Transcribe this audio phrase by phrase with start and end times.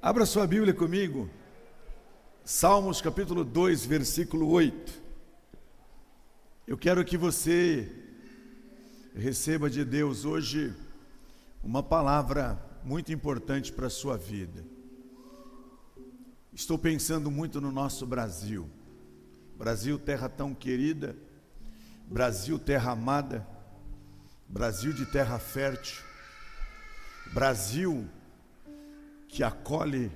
[0.00, 1.28] Abra sua Bíblia comigo,
[2.44, 5.02] Salmos capítulo 2, versículo 8.
[6.68, 7.90] Eu quero que você
[9.12, 10.72] receba de Deus hoje
[11.64, 14.64] uma palavra muito importante para a sua vida.
[16.52, 18.70] Estou pensando muito no nosso Brasil.
[19.56, 21.16] Brasil, terra tão querida,
[22.06, 23.44] Brasil, terra amada,
[24.48, 26.00] Brasil de terra fértil,
[27.32, 28.08] Brasil
[29.28, 30.10] que acolhe,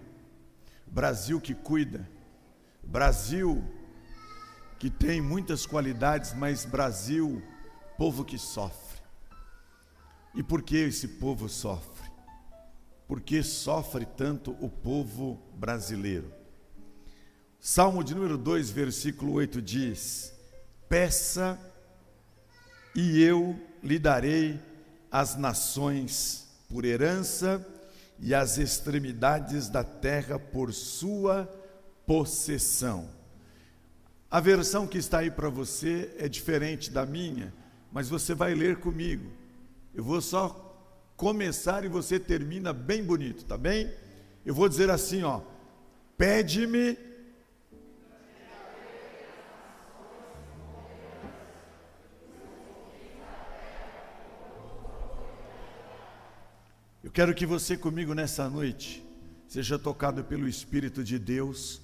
[0.86, 2.08] Brasil que cuida,
[2.82, 3.62] Brasil
[4.78, 7.40] que tem muitas qualidades, mas Brasil,
[7.96, 9.00] povo que sofre.
[10.34, 12.10] E por que esse povo sofre?
[13.06, 16.32] Por que sofre tanto o povo brasileiro?
[17.60, 20.34] Salmo de número 2, versículo 8 diz:
[20.88, 21.56] Peça
[22.92, 24.60] e eu lhe darei
[25.12, 27.64] as nações por herança
[28.22, 31.44] e as extremidades da terra por sua
[32.06, 33.10] possessão.
[34.30, 37.52] A versão que está aí para você é diferente da minha,
[37.90, 39.28] mas você vai ler comigo.
[39.92, 40.72] Eu vou só
[41.16, 43.92] começar e você termina bem bonito, tá bem?
[44.46, 45.40] Eu vou dizer assim, ó:
[46.16, 46.96] Pede-me
[57.12, 59.06] Eu quero que você comigo nessa noite
[59.46, 61.82] seja tocado pelo Espírito de Deus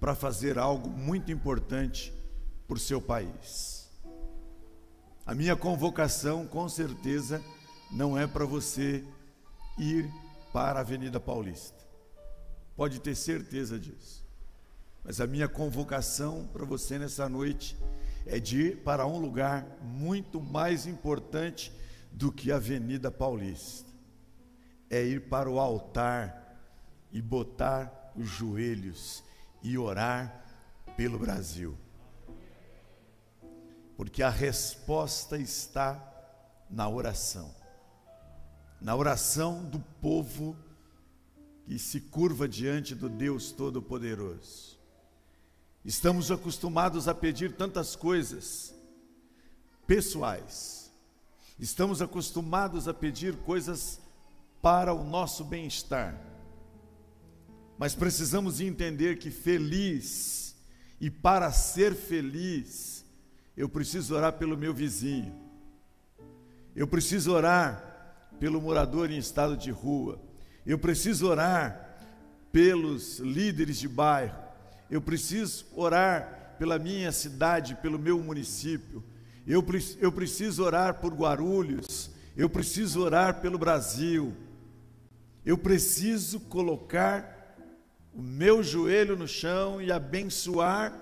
[0.00, 2.10] para fazer algo muito importante
[2.66, 3.90] por seu país.
[5.26, 7.42] A minha convocação, com certeza,
[7.92, 9.04] não é para você
[9.78, 10.10] ir
[10.50, 11.76] para a Avenida Paulista.
[12.74, 14.26] Pode ter certeza disso.
[15.04, 17.76] Mas a minha convocação para você nessa noite
[18.24, 21.70] é de ir para um lugar muito mais importante
[22.10, 23.89] do que a Avenida Paulista
[24.90, 26.60] é ir para o altar
[27.12, 29.22] e botar os joelhos
[29.62, 30.44] e orar
[30.96, 31.78] pelo Brasil.
[33.96, 36.06] Porque a resposta está
[36.68, 37.54] na oração.
[38.80, 40.56] Na oração do povo
[41.64, 44.76] que se curva diante do Deus Todo-Poderoso.
[45.84, 48.74] Estamos acostumados a pedir tantas coisas
[49.86, 50.90] pessoais.
[51.58, 54.00] Estamos acostumados a pedir coisas
[54.60, 56.14] para o nosso bem-estar.
[57.78, 60.54] Mas precisamos entender que feliz
[61.00, 63.06] e para ser feliz,
[63.56, 65.34] eu preciso orar pelo meu vizinho.
[66.76, 70.20] Eu preciso orar pelo morador em estado de rua.
[70.66, 71.98] Eu preciso orar
[72.52, 74.38] pelos líderes de bairro.
[74.90, 79.02] Eu preciso orar pela minha cidade, pelo meu município.
[79.46, 79.64] Eu,
[79.98, 82.10] eu preciso orar por Guarulhos.
[82.36, 84.34] Eu preciso orar pelo Brasil.
[85.50, 87.56] Eu preciso colocar
[88.14, 90.96] o meu joelho no chão e abençoar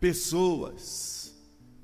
[0.00, 1.32] pessoas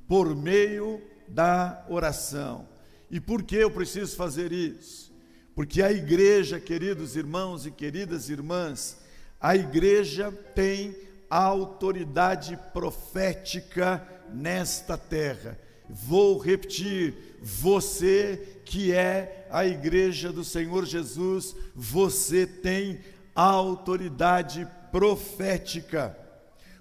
[0.09, 2.69] por meio da oração.
[3.09, 5.15] E por que eu preciso fazer isso?
[5.55, 8.99] Porque a igreja, queridos irmãos e queridas irmãs,
[9.41, 10.97] a igreja tem
[11.31, 14.05] autoridade profética
[14.35, 15.57] nesta terra.
[15.93, 23.01] Vou repetir: você que é a igreja do Senhor Jesus, você tem
[23.35, 26.17] autoridade profética.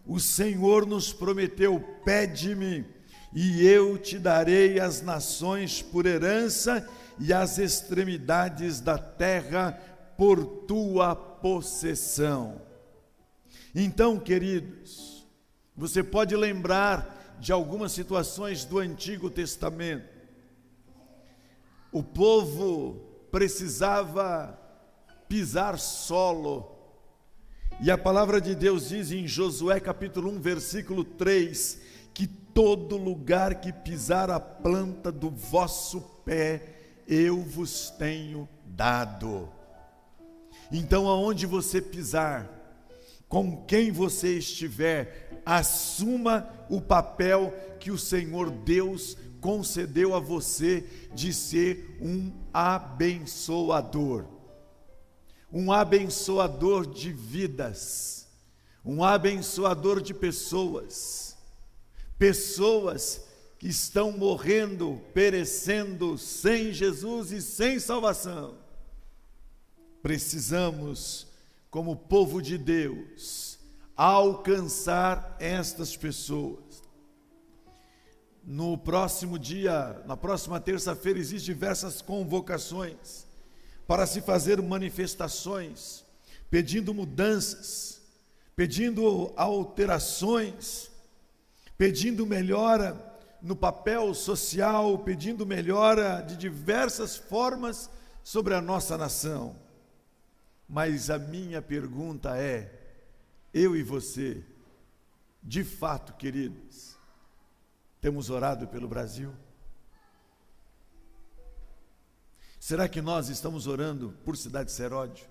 [0.06, 2.86] O Senhor nos prometeu: pede-me,
[3.34, 6.88] e eu te darei as nações por herança
[7.20, 9.72] e as extremidades da terra
[10.18, 12.62] por tua possessão.
[13.74, 15.26] Então, queridos,
[15.76, 20.20] você pode lembrar de algumas situações do Antigo Testamento
[21.92, 23.02] o povo
[23.32, 24.58] precisava
[25.28, 26.76] pisar solo.
[27.82, 31.82] E a palavra de Deus diz em Josué capítulo 1, versículo 3,
[32.14, 36.76] que todo lugar que pisar a planta do vosso pé,
[37.08, 39.50] eu vos tenho dado.
[40.72, 42.48] Então, aonde você pisar,
[43.28, 51.34] com quem você estiver, assuma o papel que o Senhor Deus concedeu a você de
[51.34, 54.26] ser um abençoador.
[55.52, 58.28] Um abençoador de vidas,
[58.86, 61.36] um abençoador de pessoas,
[62.20, 63.26] pessoas
[63.58, 68.58] que estão morrendo, perecendo sem Jesus e sem salvação.
[70.04, 71.28] Precisamos,
[71.72, 73.49] como povo de Deus,
[74.02, 76.82] alcançar estas pessoas
[78.46, 83.28] no próximo dia, na próxima terça-feira, existem diversas convocações
[83.86, 86.06] para se fazer manifestações
[86.50, 88.02] pedindo mudanças,
[88.56, 90.90] pedindo alterações,
[91.78, 92.98] pedindo melhora
[93.42, 97.90] no papel social, pedindo melhora de diversas formas
[98.24, 99.58] sobre a nossa nação.
[100.70, 102.79] Mas a minha pergunta é:
[103.54, 104.44] eu e você,
[105.42, 106.98] de fato, queridos,
[108.02, 109.34] temos orado pelo Brasil?
[112.60, 115.26] Será que nós estamos orando por Cidade Seródio?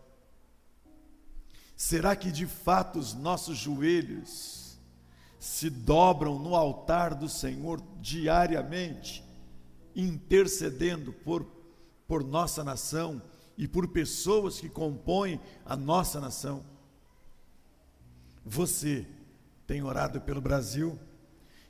[1.77, 4.77] Será que de fato os nossos joelhos
[5.39, 9.25] se dobram no altar do Senhor diariamente,
[9.95, 11.47] intercedendo por,
[12.09, 13.23] por nossa nação
[13.57, 16.65] e por pessoas que compõem a nossa nação?
[18.51, 19.07] Você
[19.67, 20.99] tem orado pelo Brasil?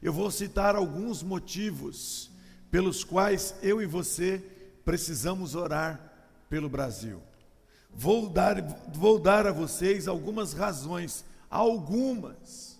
[0.00, 2.30] Eu vou citar alguns motivos
[2.70, 4.38] pelos quais eu e você
[4.84, 6.00] precisamos orar
[6.48, 7.20] pelo Brasil.
[7.92, 12.78] Vou dar, vou dar a vocês algumas razões, algumas,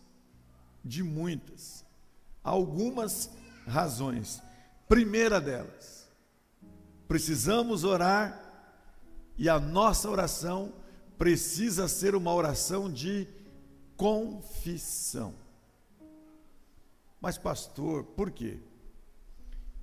[0.85, 1.85] de muitas,
[2.45, 3.29] algumas
[3.67, 4.41] razões.
[4.89, 6.09] Primeira delas,
[7.09, 8.41] precisamos orar
[9.37, 10.73] e a nossa oração
[11.19, 13.27] precisa ser uma oração de
[13.99, 15.35] confissão.
[17.21, 18.59] Mas, pastor, por quê?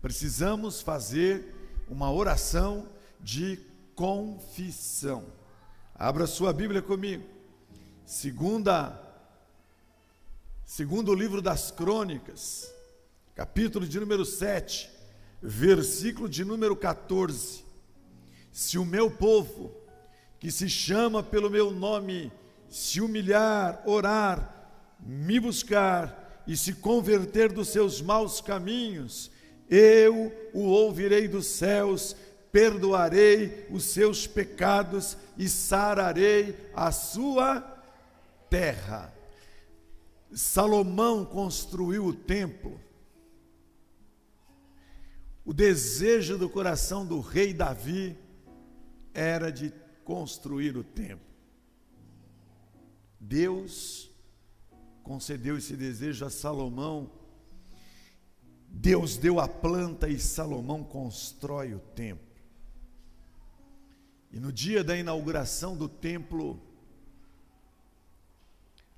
[0.02, 1.54] Precisamos fazer
[1.90, 2.88] uma oração
[3.20, 3.60] de
[3.94, 5.26] confissão.
[5.94, 7.26] Abra sua Bíblia comigo.
[8.06, 9.02] Segunda
[10.66, 12.74] segundo o livro das Crônicas,
[13.36, 14.90] capítulo de número 7,
[15.42, 17.64] versículo de número 14.
[18.52, 19.76] Se o meu povo,
[20.40, 22.32] que se chama pelo meu nome,
[22.76, 29.32] se humilhar, orar, me buscar e se converter dos seus maus caminhos,
[29.70, 32.18] eu o ouvirei dos céus,
[32.52, 37.62] perdoarei os seus pecados e sararei a sua
[38.50, 39.14] terra.
[40.34, 42.78] Salomão construiu o templo.
[45.46, 48.18] O desejo do coração do rei Davi
[49.14, 49.72] era de
[50.04, 51.35] construir o templo.
[53.28, 54.10] Deus
[55.04, 57.12] concedeu esse desejo a Salomão
[58.78, 62.36] Deus deu a planta e Salomão constrói o templo.
[64.32, 66.62] E no dia da inauguração do templo,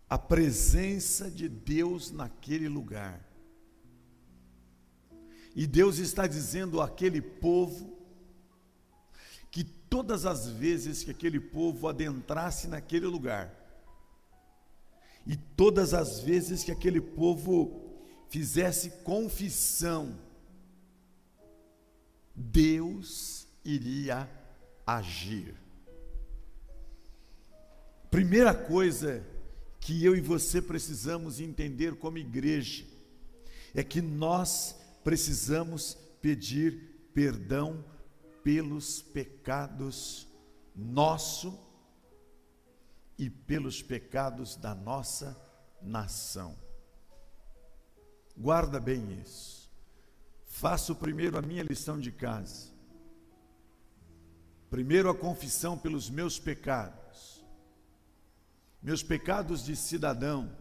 [0.10, 3.24] a presença de Deus naquele lugar.
[5.56, 7.96] E Deus está dizendo àquele povo
[9.52, 13.54] que todas as vezes que aquele povo adentrasse naquele lugar,
[15.28, 17.82] e todas as vezes que aquele povo
[18.30, 20.18] fizesse confissão,
[22.34, 24.30] Deus iria
[24.86, 25.54] agir.
[28.10, 29.26] Primeira coisa
[29.82, 32.86] que eu e você precisamos entender como igreja
[33.76, 37.84] é que nós precisamos pedir perdão
[38.44, 40.26] pelos pecados
[40.74, 41.67] nosso
[43.18, 45.36] e pelos pecados da nossa
[45.82, 46.58] nação.
[48.36, 49.72] Guarda bem isso.
[50.46, 52.68] Faço primeiro a minha lição de casa.
[54.70, 57.44] Primeiro a confissão pelos meus pecados.
[58.82, 60.56] Meus pecados de cidadão,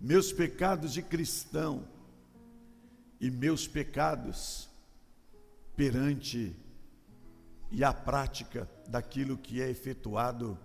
[0.00, 1.86] meus pecados de cristão
[3.20, 4.68] e meus pecados
[5.74, 6.54] perante
[7.70, 10.58] e a prática daquilo que é efetuado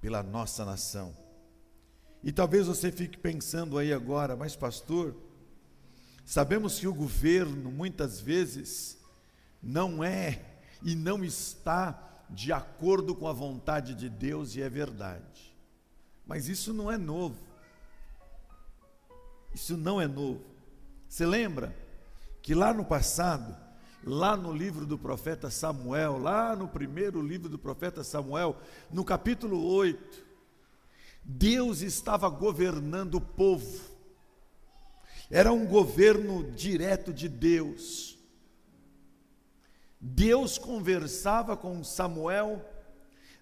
[0.00, 1.14] pela nossa nação.
[2.22, 5.14] E talvez você fique pensando aí agora, mas pastor,
[6.24, 8.98] sabemos que o governo muitas vezes
[9.62, 10.42] não é
[10.82, 15.56] e não está de acordo com a vontade de Deus e é verdade.
[16.26, 17.38] Mas isso não é novo.
[19.54, 20.44] Isso não é novo.
[21.08, 21.74] Você lembra
[22.42, 23.56] que lá no passado,
[24.08, 28.56] lá no livro do profeta Samuel, lá no primeiro livro do profeta Samuel,
[28.90, 30.24] no capítulo 8,
[31.22, 33.80] Deus estava governando o povo,
[35.30, 38.16] era um governo direto de Deus.
[40.00, 42.64] Deus conversava com Samuel,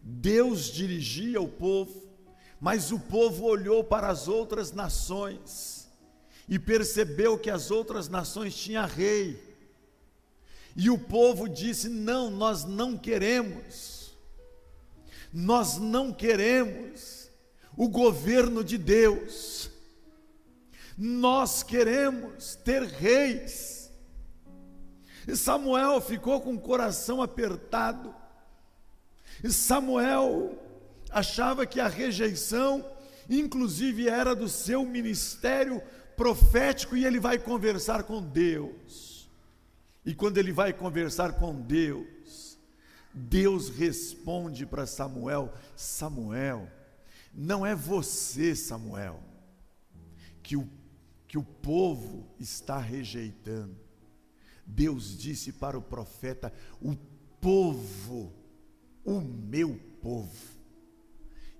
[0.03, 2.11] Deus dirigia o povo,
[2.61, 5.89] mas o povo olhou para as outras nações
[6.49, 9.46] e percebeu que as outras nações tinham rei.
[10.77, 14.15] E o povo disse: Não, nós não queremos,
[15.33, 17.31] nós não queremos
[17.77, 19.71] o governo de Deus.
[20.99, 23.91] Nós queremos ter reis.
[25.27, 28.15] E Samuel ficou com o coração apertado.
[29.43, 30.57] E Samuel
[31.11, 32.85] achava que a rejeição,
[33.29, 35.83] inclusive, era do seu ministério
[36.17, 39.06] profético e ele vai conversar com Deus.
[40.07, 42.57] E quando ele vai conversar com Deus,
[43.13, 46.71] Deus responde para Samuel: Samuel,
[47.35, 49.21] não é você, Samuel,
[50.45, 50.71] que o,
[51.27, 53.77] que o povo está rejeitando.
[54.65, 56.95] Deus disse para o profeta: o
[57.41, 58.33] povo,
[59.05, 60.57] o meu povo,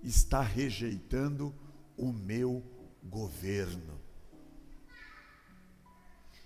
[0.01, 1.53] está rejeitando
[1.97, 2.63] o meu
[3.03, 3.99] governo.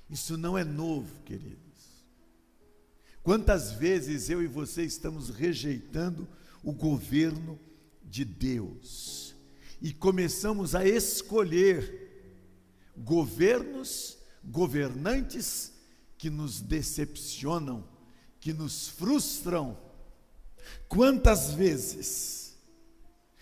[0.09, 1.70] Isso não é novo, queridos.
[3.23, 6.27] Quantas vezes eu e você estamos rejeitando
[6.63, 7.59] o governo
[8.03, 9.35] de Deus
[9.81, 12.09] e começamos a escolher
[12.97, 15.71] governos, governantes
[16.17, 17.87] que nos decepcionam,
[18.39, 19.77] que nos frustram.
[20.87, 22.57] Quantas vezes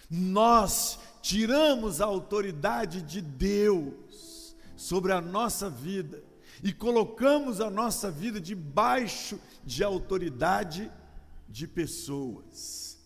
[0.10, 6.24] nós tiramos a autoridade de Deus sobre a nossa vida
[6.64, 10.92] e colocamos a nossa vida debaixo de autoridade
[11.48, 12.98] de pessoas.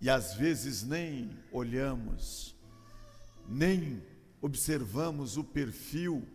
[0.00, 2.56] E às vezes nem olhamos,
[3.48, 4.02] nem
[4.40, 6.26] observamos o perfil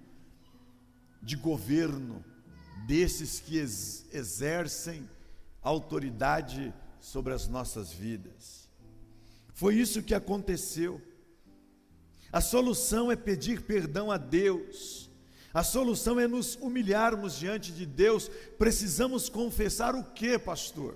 [1.22, 2.24] de governo
[2.88, 5.08] desses que ex exercem
[5.62, 8.70] autoridade sobre as nossas vidas.
[9.54, 11.02] Foi isso que aconteceu.
[12.32, 15.07] A solução é pedir perdão a Deus
[15.54, 18.30] a solução é nos humilharmos diante de Deus.
[18.58, 20.96] Precisamos confessar o que, pastor?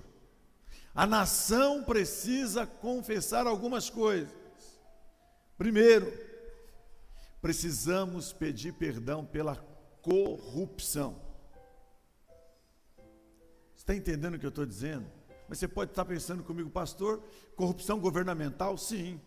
[0.94, 4.34] A nação precisa confessar algumas coisas.
[5.58, 6.12] Primeiro,
[7.42, 9.56] precisamos pedir perdão pela
[10.02, 11.22] corrupção.
[13.74, 15.10] Você está entendendo o que eu estou dizendo?
[15.48, 17.24] Mas você pode estar pensando comigo, pastor,
[17.56, 18.78] corrupção governamental?
[18.78, 19.20] Sim.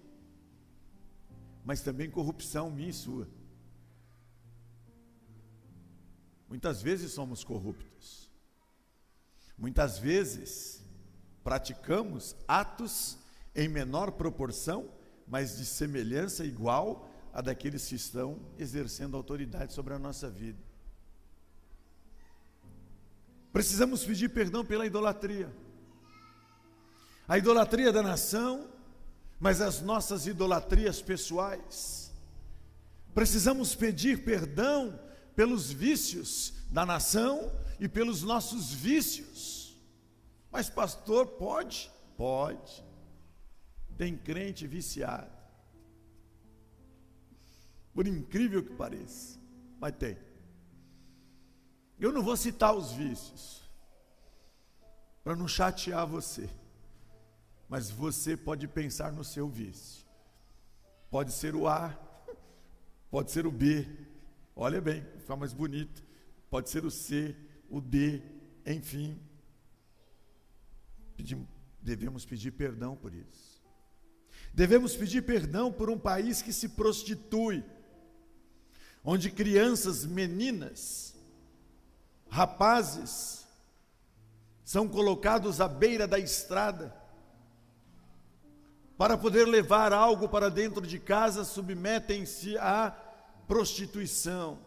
[1.64, 3.28] Mas também corrupção minha e sua.
[6.54, 8.30] Muitas vezes somos corruptos.
[9.58, 10.80] Muitas vezes
[11.42, 13.18] praticamos atos
[13.56, 14.88] em menor proporção,
[15.26, 20.62] mas de semelhança igual a daqueles que estão exercendo autoridade sobre a nossa vida.
[23.52, 25.52] Precisamos pedir perdão pela idolatria.
[27.26, 28.70] A idolatria da nação,
[29.40, 32.12] mas as nossas idolatrias pessoais.
[33.12, 35.00] Precisamos pedir perdão
[35.34, 39.76] pelos vícios da nação e pelos nossos vícios.
[40.50, 41.90] Mas, pastor, pode?
[42.16, 42.84] Pode.
[43.96, 45.32] Tem crente viciado.
[47.92, 49.38] Por incrível que pareça,
[49.78, 50.16] mas tem.
[51.98, 53.62] Eu não vou citar os vícios,
[55.22, 56.50] para não chatear você,
[57.68, 60.04] mas você pode pensar no seu vício.
[61.08, 61.96] Pode ser o A,
[63.12, 63.86] pode ser o B,
[64.56, 66.02] Olha bem, fica mais bonito.
[66.50, 67.34] Pode ser o C,
[67.70, 68.22] o D,
[68.66, 69.18] enfim.
[71.80, 73.62] Devemos pedir perdão por isso.
[74.52, 77.64] Devemos pedir perdão por um país que se prostitui,
[79.02, 81.16] onde crianças, meninas,
[82.28, 83.46] rapazes,
[84.62, 86.94] são colocados à beira da estrada,
[88.96, 92.90] para poder levar algo para dentro de casa, submetem-se a
[93.48, 94.58] prostituição,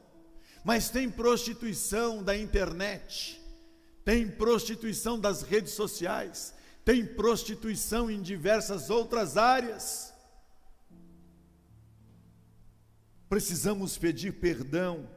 [0.63, 3.41] mas tem prostituição da internet,
[4.03, 10.13] tem prostituição das redes sociais, tem prostituição em diversas outras áreas.
[13.29, 15.09] Precisamos pedir perdão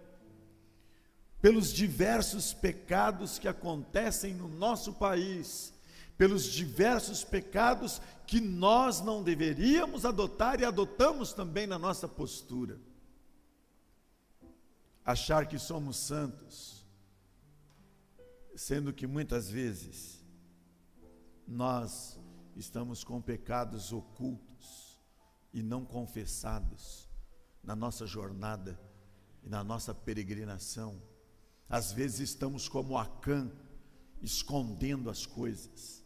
[1.40, 5.72] pelos diversos pecados que acontecem no nosso país,
[6.18, 12.78] pelos diversos pecados que nós não deveríamos adotar e adotamos também na nossa postura
[15.04, 16.86] achar que somos santos,
[18.54, 20.24] sendo que muitas vezes
[21.46, 22.18] nós
[22.54, 25.00] estamos com pecados ocultos
[25.52, 27.08] e não confessados
[27.62, 28.78] na nossa jornada
[29.42, 31.00] e na nossa peregrinação.
[31.68, 33.50] Às vezes estamos como Acã,
[34.20, 36.04] escondendo as coisas.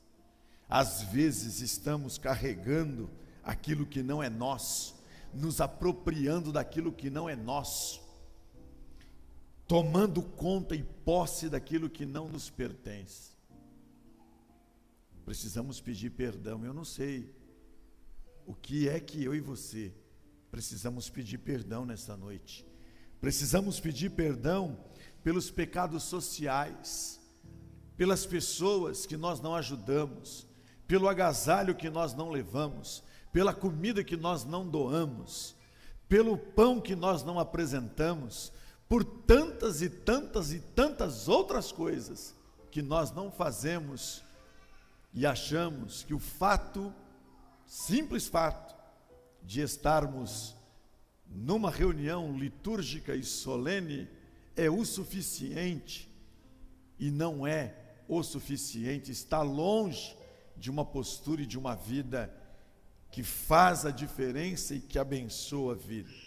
[0.69, 3.11] Às vezes estamos carregando
[3.43, 4.95] aquilo que não é nosso,
[5.33, 8.04] nos apropriando daquilo que não é nosso
[9.67, 13.33] tomando conta e posse daquilo que não nos pertence.
[15.25, 16.65] Precisamos pedir perdão.
[16.65, 17.35] Eu não sei
[18.47, 19.93] o que é que eu e você
[20.51, 22.65] precisamos pedir perdão nesta noite.
[23.21, 24.79] Precisamos pedir perdão
[25.23, 27.19] pelos pecados sociais,
[27.97, 30.47] pelas pessoas que nós não ajudamos,
[30.87, 33.03] pelo agasalho que nós não levamos,
[33.33, 35.57] pela comida que nós não doamos,
[36.07, 38.53] pelo pão que nós não apresentamos,
[38.95, 42.33] por tantas e tantas e tantas outras coisas
[42.71, 44.23] que nós não fazemos
[45.13, 46.95] e achamos que o fato,
[47.67, 48.73] simples fato,
[49.43, 50.55] de estarmos
[51.27, 54.09] numa reunião litúrgica e solene
[54.55, 56.09] é o suficiente
[56.97, 57.75] e não é
[58.07, 60.17] o suficiente, está longe
[60.57, 62.33] de uma postura e de uma vida
[63.11, 66.24] que faz a diferença e que abençoa vidas.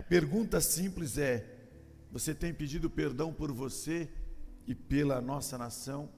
[0.00, 1.46] A pergunta simples é:
[2.10, 4.08] você tem pedido perdão por você
[4.66, 6.08] e pela nossa nação?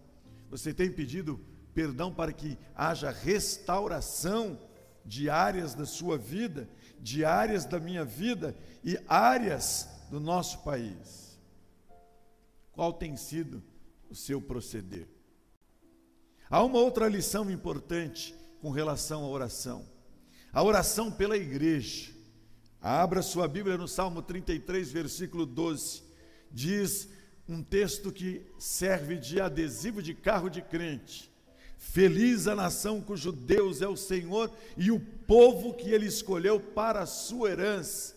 [0.48, 4.56] Você tem pedido perdão para que haja restauração
[5.04, 6.70] de áreas da sua vida,
[7.00, 11.36] de áreas da minha vida e áreas do nosso país?
[12.70, 13.60] Qual tem sido
[14.08, 15.08] o seu proceder?
[16.48, 19.84] Há uma outra lição importante com relação à oração.
[20.52, 22.21] A oração pela igreja.
[22.82, 26.02] Abra sua Bíblia no Salmo 33, versículo 12.
[26.50, 27.08] Diz
[27.48, 31.30] um texto que serve de adesivo de carro de crente.
[31.78, 37.02] Feliz a nação cujo Deus é o Senhor e o povo que ele escolheu para
[37.02, 38.16] a sua herança.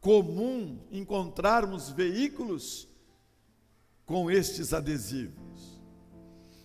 [0.00, 2.88] Comum encontrarmos veículos
[4.06, 5.78] com estes adesivos.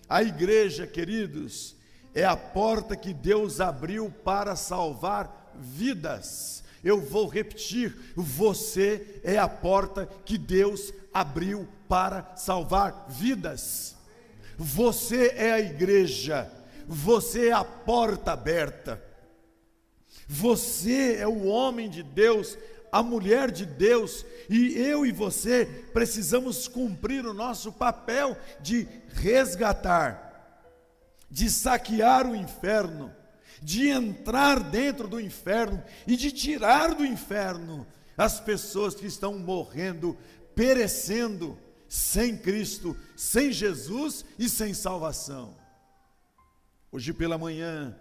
[0.08, 1.76] A igreja, queridos,
[2.14, 6.64] é a porta que Deus abriu para salvar vidas.
[6.84, 13.96] Eu vou repetir: você é a porta que Deus abriu para salvar vidas.
[14.58, 16.52] Você é a igreja,
[16.88, 19.02] você é a porta aberta.
[20.28, 22.58] Você é o homem de Deus,
[22.92, 30.70] a mulher de Deus, e eu e você precisamos cumprir o nosso papel de resgatar,
[31.30, 33.14] de saquear o inferno,
[33.62, 37.86] de entrar dentro do inferno e de tirar do inferno
[38.18, 40.18] as pessoas que estão morrendo,
[40.56, 41.58] perecendo
[41.88, 45.56] sem Cristo, sem Jesus e sem salvação.
[46.92, 47.98] Hoje pela manhã,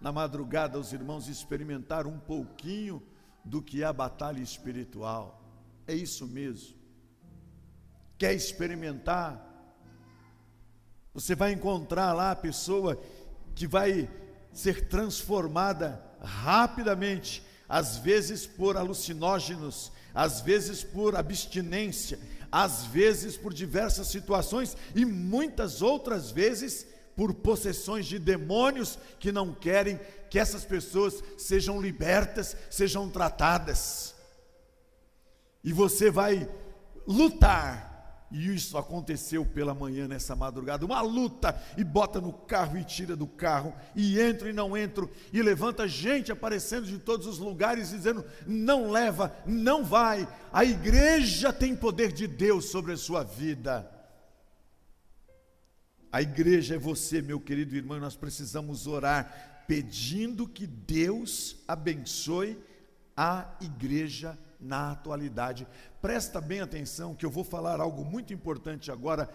[0.00, 3.02] na madrugada, os irmãos experimentaram um pouquinho
[3.44, 5.42] do que é a batalha espiritual.
[5.86, 6.76] É isso mesmo.
[8.18, 9.50] Quer experimentar?
[11.12, 13.00] Você vai encontrar lá a pessoa
[13.54, 14.08] que vai
[14.54, 22.18] ser transformada rapidamente, às vezes por alucinógenos, às vezes por abstinência,
[22.50, 26.86] às vezes por diversas situações e muitas outras vezes
[27.16, 29.98] por possessões de demônios que não querem
[30.30, 34.14] que essas pessoas sejam libertas, sejam tratadas.
[35.62, 36.48] E você vai
[37.06, 37.93] lutar.
[38.34, 43.14] E isso aconteceu pela manhã nessa madrugada, uma luta, e bota no carro e tira
[43.14, 47.90] do carro, e entra e não entra, e levanta gente aparecendo de todos os lugares,
[47.90, 50.26] dizendo: não leva, não vai.
[50.52, 53.88] A igreja tem poder de Deus sobre a sua vida.
[56.10, 62.58] A igreja é você, meu querido irmão, e nós precisamos orar pedindo que Deus abençoe
[63.16, 65.66] a igreja na atualidade.
[66.00, 69.28] Presta bem atenção que eu vou falar algo muito importante agora.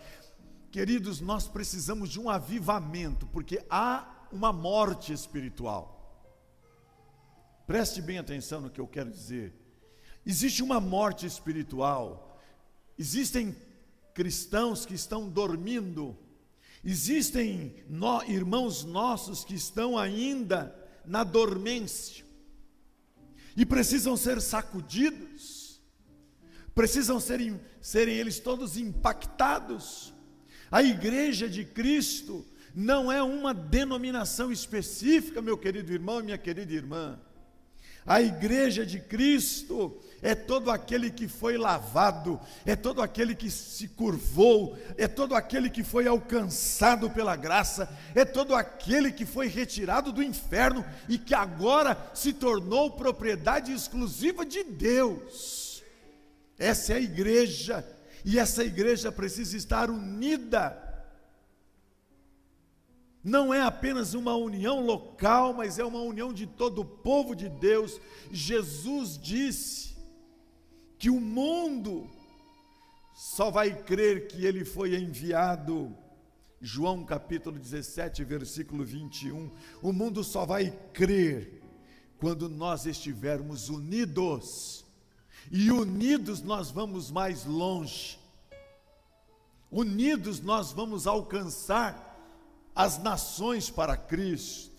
[0.71, 5.95] Queridos, nós precisamos de um avivamento, porque há uma morte espiritual.
[7.65, 9.53] Preste bem atenção no que eu quero dizer.
[10.25, 12.41] Existe uma morte espiritual.
[12.97, 13.55] Existem
[14.13, 16.17] cristãos que estão dormindo
[16.83, 20.73] Existem no, irmãos nossos que estão ainda
[21.05, 22.25] na dormência
[23.55, 25.81] e precisam ser sacudidos,
[26.73, 30.13] precisam serem, serem eles todos impactados.
[30.71, 36.73] A igreja de Cristo não é uma denominação específica, meu querido irmão e minha querida
[36.73, 37.19] irmã.
[38.05, 43.87] A igreja de Cristo é todo aquele que foi lavado, é todo aquele que se
[43.87, 50.11] curvou, é todo aquele que foi alcançado pela graça, é todo aquele que foi retirado
[50.11, 55.83] do inferno e que agora se tornou propriedade exclusiva de Deus.
[56.57, 57.85] Essa é a igreja,
[58.25, 60.89] e essa igreja precisa estar unida
[63.23, 67.49] não é apenas uma união local, mas é uma união de todo o povo de
[67.49, 67.99] Deus.
[68.31, 69.88] Jesus disse
[70.99, 72.09] que o mundo
[73.15, 75.95] só vai crer que ele foi enviado.
[76.61, 79.49] João capítulo 17, versículo 21.
[79.81, 81.63] O mundo só vai crer
[82.19, 84.85] quando nós estivermos unidos.
[85.49, 88.19] E unidos nós vamos mais longe.
[89.71, 92.05] Unidos nós vamos alcançar
[92.75, 94.69] as nações para Cristo.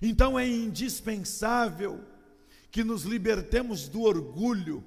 [0.00, 2.04] Então é indispensável
[2.70, 4.84] que nos libertemos do orgulho,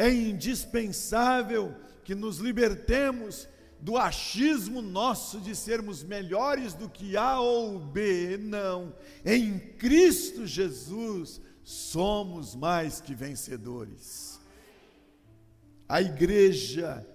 [0.00, 3.46] é indispensável que nos libertemos
[3.78, 8.38] do achismo nosso de sermos melhores do que A ou B.
[8.38, 14.40] Não, em Cristo Jesus somos mais que vencedores.
[15.86, 17.06] A igreja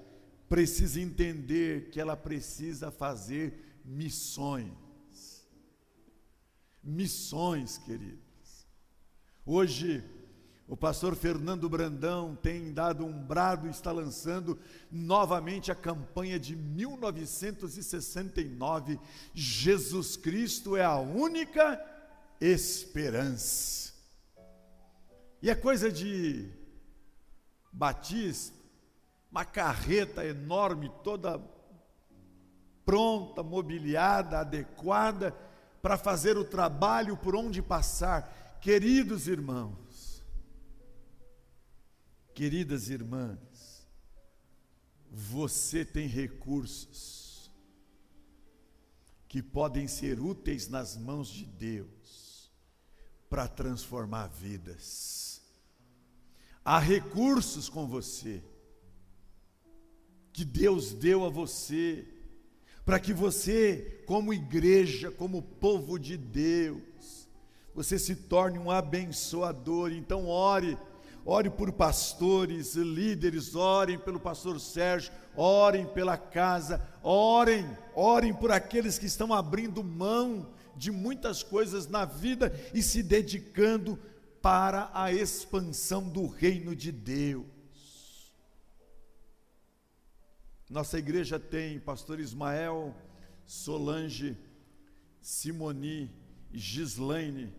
[0.47, 4.69] precisa entender que ela precisa fazer missões.
[6.83, 8.67] Missões, queridos.
[9.43, 10.03] Hoje,
[10.67, 14.57] o pastor Fernando Brandão tem dado um brado, está lançando
[14.91, 18.99] novamente a campanha de 1969.
[19.31, 21.79] Jesus Cristo é a única
[22.41, 23.93] esperança.
[25.39, 26.49] E é coisa de
[27.71, 28.57] batista,
[29.29, 31.39] uma carreta enorme, toda
[32.83, 35.31] pronta, mobiliada, adequada
[35.79, 38.57] para fazer o trabalho por onde passar.
[38.59, 39.84] Queridos irmãos,
[42.35, 43.87] Queridas irmãs,
[45.09, 47.49] você tem recursos
[49.29, 52.51] que podem ser úteis nas mãos de Deus
[53.29, 55.41] para transformar vidas.
[56.63, 58.43] Há recursos com você
[60.33, 62.05] que Deus deu a você
[62.83, 67.29] para que você, como igreja, como povo de Deus,
[67.73, 69.93] você se torne um abençoador.
[69.93, 70.77] Então ore
[71.25, 78.99] ore por pastores, líderes, orem pelo pastor Sérgio, orem pela casa, orem, orem por aqueles
[78.99, 83.97] que estão abrindo mão de muitas coisas na vida e se dedicando
[84.39, 87.45] para a expansão do reino de Deus.
[90.69, 92.95] Nossa igreja tem pastor Ismael,
[93.47, 94.37] Solange,
[95.21, 96.11] Simoni,
[96.51, 97.51] Gislaine,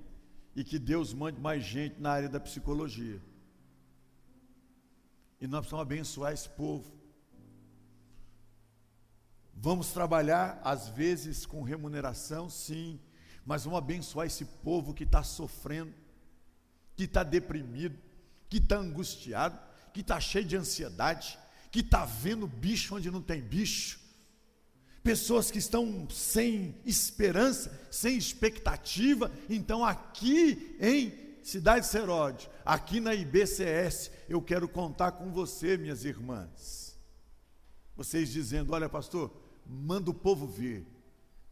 [0.55, 3.21] e que Deus mande mais gente na área da psicologia.
[5.47, 6.93] E nós precisamos abençoar esse povo.
[9.55, 12.99] Vamos trabalhar, às vezes, com remuneração, sim,
[13.45, 15.95] mas vamos abençoar esse povo que está sofrendo,
[16.97, 17.97] que está deprimido,
[18.49, 19.57] que está angustiado,
[19.95, 21.39] que está cheio de ansiedade,
[21.71, 24.01] que está vendo bicho onde não tem bicho,
[25.01, 29.31] pessoas que estão sem esperança, sem expectativa.
[29.49, 36.99] Então, aqui em Cidade Seródio, aqui na IBCS, eu quero contar com você, minhas irmãs.
[37.95, 39.31] Vocês dizendo: olha, pastor,
[39.65, 40.85] manda o povo vir,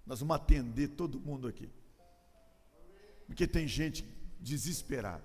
[0.04, 1.70] nós vamos atender todo mundo aqui,
[3.24, 4.04] porque tem gente
[4.40, 5.22] desesperada.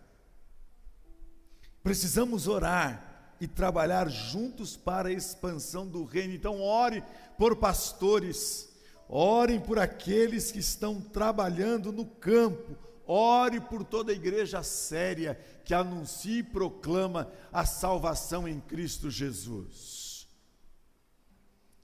[1.82, 6.36] Precisamos orar e trabalhar juntos para a expansão do reino.
[6.36, 7.04] Então, ore
[7.40, 8.70] por pastores,
[9.08, 12.78] orem por aqueles que estão trabalhando no campo
[13.12, 15.34] Ore por toda a igreja séria
[15.66, 20.30] que anuncia e proclama a salvação em Cristo Jesus.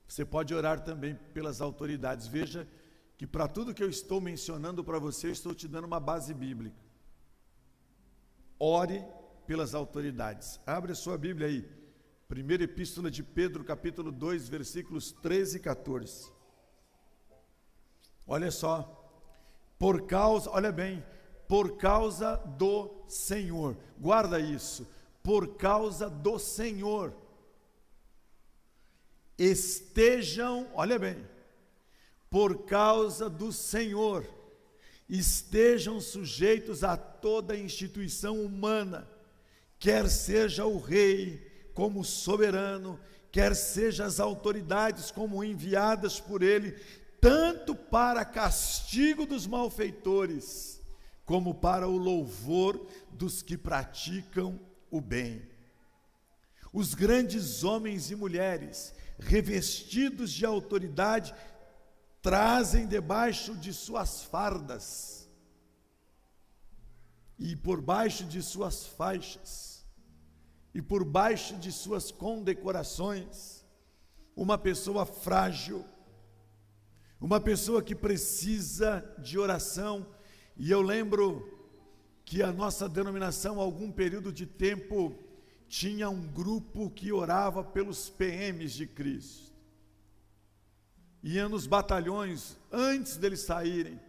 [0.07, 2.27] Você pode orar também pelas autoridades.
[2.27, 2.67] Veja
[3.17, 6.31] que para tudo que eu estou mencionando para você, eu estou te dando uma base
[6.31, 6.77] bíblica.
[8.59, 9.03] Ore
[9.47, 10.59] pelas autoridades.
[10.63, 11.67] Abre a sua Bíblia aí.
[12.27, 16.31] Primeira Epístola de Pedro, capítulo 2, versículos 13 e 14.
[18.27, 19.01] Olha só.
[19.77, 21.03] Por causa, olha bem,
[21.47, 23.77] por causa do Senhor.
[23.99, 24.87] Guarda isso,
[25.21, 27.13] por causa do Senhor.
[29.37, 31.17] Estejam, olha bem,
[32.29, 34.25] por causa do Senhor,
[35.07, 39.07] estejam sujeitos a toda instituição humana,
[39.77, 42.99] quer seja o rei como soberano,
[43.31, 46.71] quer seja as autoridades como enviadas por ele,
[47.19, 50.74] tanto para castigo dos malfeitores,
[51.25, 54.59] como para o louvor dos que praticam
[54.91, 55.41] o bem.
[56.71, 61.33] Os grandes homens e mulheres, revestidos de autoridade,
[62.21, 65.29] trazem debaixo de suas fardas
[67.37, 69.85] e por baixo de suas faixas
[70.73, 73.65] e por baixo de suas condecorações
[74.35, 75.85] uma pessoa frágil,
[77.21, 80.05] uma pessoa que precisa de oração,
[80.57, 81.51] e eu lembro
[82.23, 85.15] que a nossa denominação, algum período de tempo,
[85.67, 89.53] tinha um grupo que orava pelos PMs de Cristo.
[91.21, 93.99] Ia nos batalhões antes deles saírem,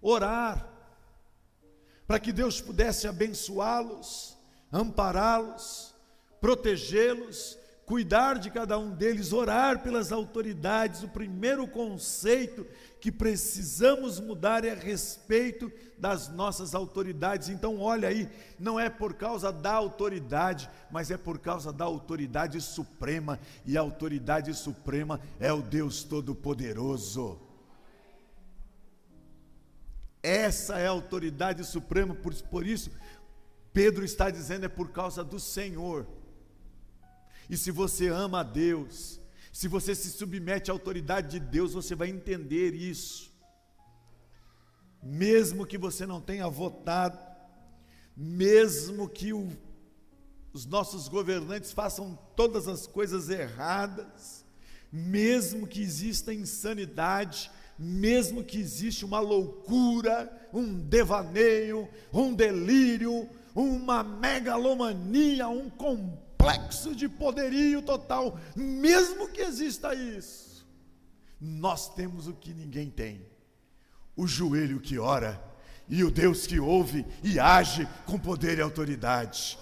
[0.00, 0.68] orar,
[2.06, 4.36] para que Deus pudesse abençoá-los,
[4.70, 5.94] ampará-los,
[6.40, 11.02] protegê-los, cuidar de cada um deles, orar pelas autoridades.
[11.02, 12.66] O primeiro conceito
[13.00, 17.48] que precisamos mudar é a respeito das nossas autoridades.
[17.48, 22.60] Então, olha aí, não é por causa da autoridade, mas é por causa da autoridade
[22.60, 27.38] suprema, e a autoridade suprema é o Deus Todo-Poderoso.
[30.22, 32.90] Essa é a autoridade suprema, por, por isso,
[33.74, 36.06] Pedro está dizendo é por causa do Senhor.
[37.48, 39.20] E se você ama a Deus,
[39.52, 43.32] se você se submete à autoridade de Deus, você vai entender isso.
[45.02, 47.18] Mesmo que você não tenha votado,
[48.16, 49.48] mesmo que o,
[50.52, 54.44] os nossos governantes façam todas as coisas erradas,
[54.90, 65.48] mesmo que exista insanidade, mesmo que exista uma loucura, um devaneio, um delírio, uma megalomania,
[65.48, 70.66] um complexo complexo de poderio total, mesmo que exista isso,
[71.40, 73.24] nós temos o que ninguém tem:
[74.14, 75.42] o joelho que ora
[75.88, 79.58] e o Deus que ouve e age com poder e autoridade.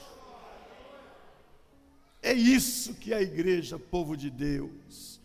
[2.21, 5.21] É isso que a igreja, povo de Deus.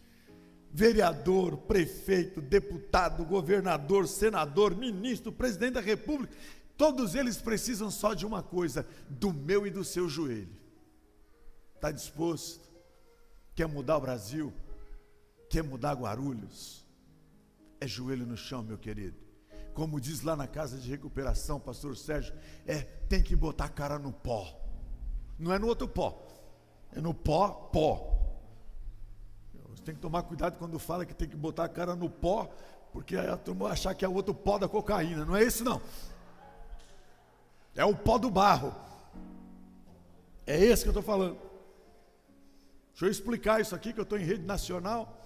[0.72, 6.34] Vereador, prefeito, deputado, governador, senador, ministro, presidente da república,
[6.76, 10.57] todos eles precisam só de uma coisa: do meu e do seu joelho.
[11.78, 12.68] Está disposto?
[13.54, 14.52] Quer mudar o Brasil?
[15.48, 16.84] Quer mudar Guarulhos?
[17.80, 19.16] É joelho no chão, meu querido.
[19.76, 22.34] Como diz lá na casa de recuperação, pastor Sérgio,
[22.66, 24.60] é tem que botar a cara no pó.
[25.38, 26.20] Não é no outro pó.
[26.92, 28.18] É no pó, pó.
[29.70, 32.50] Você tem que tomar cuidado quando fala que tem que botar a cara no pó,
[32.92, 35.24] porque a turma vai achar que é o outro pó da cocaína.
[35.26, 35.80] Não é isso não.
[37.76, 38.74] É o pó do barro.
[40.48, 41.47] É esse que eu estou falando.
[42.98, 45.24] Deixa eu explicar isso aqui que eu estou em rede nacional.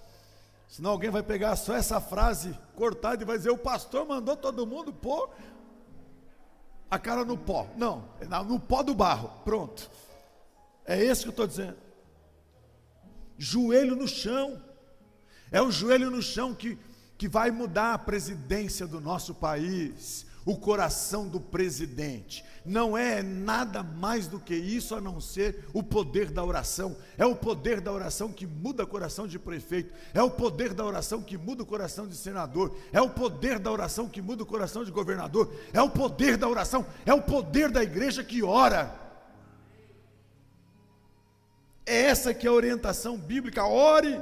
[0.68, 4.66] Senão alguém vai pegar só essa frase cortada e vai dizer: o pastor mandou todo
[4.66, 5.30] mundo pôr
[6.90, 7.66] a cara no pó.
[7.74, 9.30] Não, é no pó do barro.
[9.42, 9.90] Pronto.
[10.84, 11.78] É esse que eu estou dizendo.
[13.38, 14.62] Joelho no chão.
[15.50, 16.78] É o joelho no chão que,
[17.16, 22.44] que vai mudar a presidência do nosso país o coração do presidente.
[22.64, 26.96] Não é nada mais do que isso a não ser o poder da oração.
[27.18, 29.92] É o poder da oração que muda o coração de prefeito.
[30.14, 32.76] É o poder da oração que muda o coração de senador.
[32.92, 35.52] É o poder da oração que muda o coração de governador.
[35.72, 36.86] É o poder da oração.
[37.04, 39.02] É o poder da igreja que ora.
[41.84, 43.64] É essa que é a orientação bíblica.
[43.64, 44.20] Ore.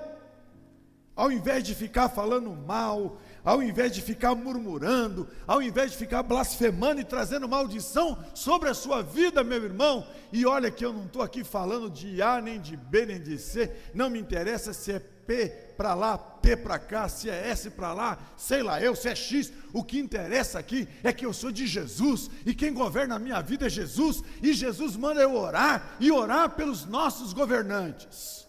[1.14, 6.22] Ao invés de ficar falando mal, ao invés de ficar murmurando, ao invés de ficar
[6.22, 10.06] blasfemando e trazendo maldição sobre a sua vida, meu irmão.
[10.32, 13.38] E olha que eu não estou aqui falando de A, nem de B, nem de
[13.38, 17.70] C, não me interessa se é P para lá, P para cá, se é S
[17.70, 19.52] para lá, sei lá eu, se é X.
[19.72, 23.40] O que interessa aqui é que eu sou de Jesus e quem governa a minha
[23.40, 28.46] vida é Jesus, e Jesus manda eu orar e orar pelos nossos governantes.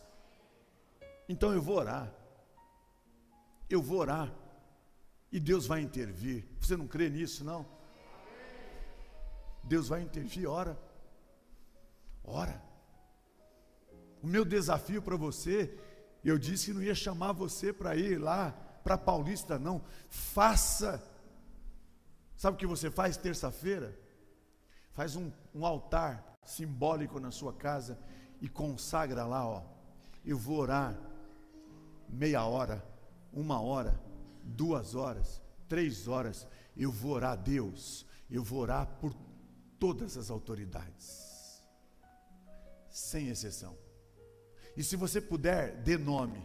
[1.29, 2.11] Então eu vou orar.
[3.69, 4.40] Eu vou orar
[5.31, 6.45] e Deus vai intervir.
[6.59, 7.65] Você não crê nisso, não?
[9.63, 10.77] Deus vai intervir, ora.
[12.23, 12.61] Ora.
[14.21, 15.77] O meu desafio para você,
[16.23, 18.51] eu disse que não ia chamar você para ir lá
[18.83, 19.81] para Paulista, não.
[20.09, 21.01] Faça.
[22.35, 23.97] Sabe o que você faz terça-feira?
[24.93, 27.97] Faz um, um altar simbólico na sua casa
[28.41, 29.63] e consagra lá, ó.
[30.25, 30.99] Eu vou orar
[32.09, 32.83] meia hora,
[33.31, 34.10] uma hora
[34.43, 39.13] duas horas, três horas, eu vou orar a Deus, eu vou orar por
[39.79, 41.63] todas as autoridades,
[42.89, 43.77] sem exceção.
[44.75, 46.41] E se você puder, dê nome.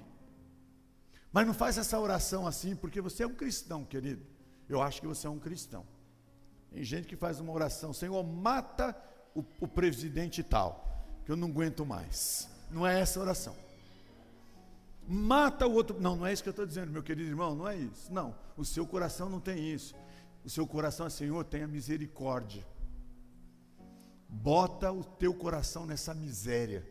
[1.32, 4.24] Mas não faz essa oração assim, porque você é um cristão, querido.
[4.68, 5.86] Eu acho que você é um cristão.
[6.70, 8.96] Tem gente que faz uma oração, Senhor, mata
[9.34, 12.48] o, o presidente tal, que eu não aguento mais.
[12.70, 13.65] Não é essa oração
[15.06, 16.00] mata o outro.
[16.00, 18.12] Não, não é isso que eu estou dizendo, meu querido irmão, não é isso.
[18.12, 19.94] Não, o seu coração não tem isso.
[20.44, 22.66] O seu coração é, Senhor, tenha misericórdia.
[24.28, 26.86] Bota o teu coração nessa miséria.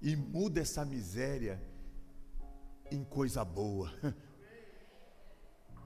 [0.00, 1.62] E muda essa miséria
[2.90, 3.92] em coisa boa.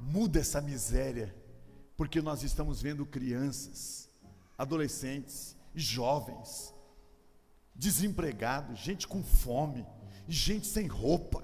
[0.01, 1.35] muda essa miséria.
[1.96, 4.11] Porque nós estamos vendo crianças,
[4.57, 6.74] adolescentes jovens,
[7.74, 9.87] desempregados, gente com fome
[10.28, 11.42] gente sem roupa.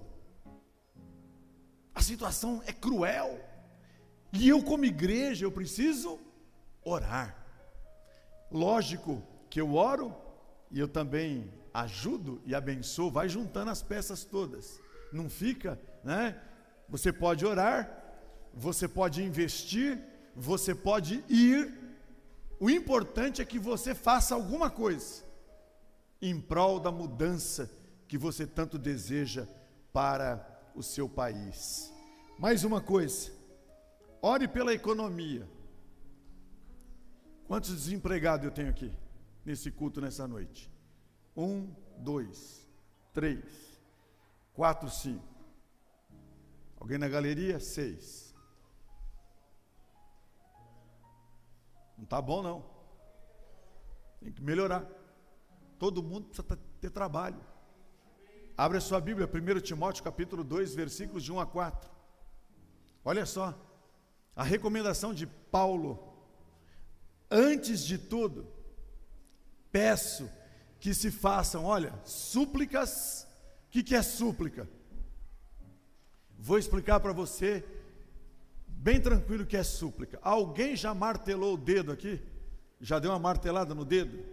[1.94, 3.40] A situação é cruel.
[4.32, 6.18] E eu, como igreja, eu preciso
[6.84, 7.36] orar.
[8.50, 10.14] Lógico que eu oro
[10.70, 14.80] e eu também ajudo e abençoo, vai juntando as peças todas.
[15.12, 16.40] Não fica, né?
[16.88, 18.02] Você pode orar,
[18.52, 20.00] você pode investir,
[20.36, 21.72] você pode ir.
[22.60, 25.24] O importante é que você faça alguma coisa
[26.20, 27.70] em prol da mudança
[28.06, 29.46] que você tanto deseja
[29.92, 31.92] para o seu país.
[32.38, 33.32] Mais uma coisa,
[34.20, 35.48] ore pela economia.
[37.46, 38.92] Quantos desempregados eu tenho aqui
[39.44, 40.70] nesse culto nessa noite?
[41.36, 42.66] Um, dois,
[43.12, 43.44] três,
[44.54, 45.34] quatro, cinco.
[46.78, 47.60] Alguém na galeria?
[47.60, 48.34] Seis.
[51.96, 52.64] Não está bom não.
[54.20, 54.86] Tem que melhorar.
[55.78, 57.40] Todo mundo precisa ter trabalho.
[58.56, 61.90] Abre a sua Bíblia, 1 Timóteo capítulo 2, versículos de 1 a 4.
[63.04, 63.54] Olha só,
[64.34, 66.14] a recomendação de Paulo
[67.36, 68.46] Antes de tudo,
[69.72, 70.30] peço
[70.78, 73.26] que se façam, olha, súplicas.
[73.66, 74.68] O que, que é súplica?
[76.38, 77.64] Vou explicar para você,
[78.68, 80.20] bem tranquilo, o que é súplica.
[80.22, 82.22] Alguém já martelou o dedo aqui?
[82.80, 84.24] Já deu uma martelada no dedo?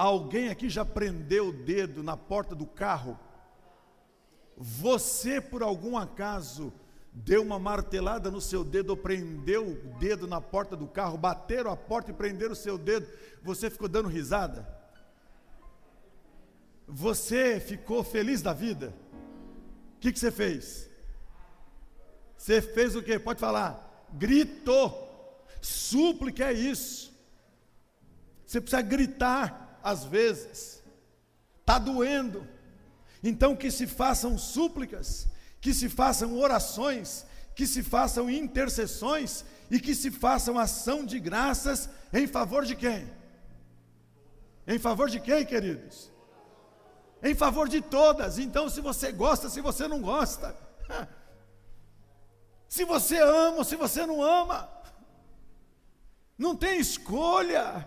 [0.00, 3.20] Alguém aqui já prendeu o dedo na porta do carro?
[4.56, 6.72] Você, por algum acaso,
[7.12, 11.70] deu uma martelada no seu dedo, ou prendeu o dedo na porta do carro, bateram
[11.70, 13.06] a porta e prenderam o seu dedo,
[13.42, 14.66] você ficou dando risada?
[16.88, 18.94] Você ficou feliz da vida?
[19.96, 20.88] O que, que você fez?
[22.38, 23.18] Você fez o que?
[23.18, 24.08] Pode falar.
[24.14, 25.44] Gritou.
[25.60, 27.12] Súplica é isso.
[28.46, 30.82] Você precisa gritar às vezes.
[31.60, 32.46] Está doendo.
[33.22, 35.28] Então que se façam súplicas
[35.60, 41.88] que se façam orações, que se façam intercessões e que se façam ação de graças
[42.12, 43.10] em favor de quem?
[44.66, 46.10] Em favor de quem, queridos?
[47.22, 48.38] Em favor de todas.
[48.38, 50.56] Então, se você gosta, se você não gosta,
[52.66, 54.70] se você ama, se você não ama,
[56.38, 57.86] não tem escolha.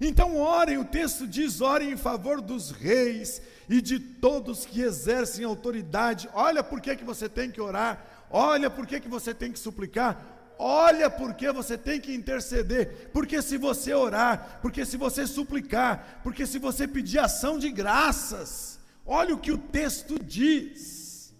[0.00, 5.44] Então, orem, o texto diz: orem em favor dos reis e de todos que exercem
[5.44, 6.28] autoridade.
[6.32, 9.58] Olha por que, que você tem que orar, olha por que, que você tem que
[9.58, 13.10] suplicar, olha por que você tem que interceder.
[13.12, 18.78] Porque se você orar, porque se você suplicar, porque se você pedir ação de graças,
[19.04, 21.34] olha o que o texto diz,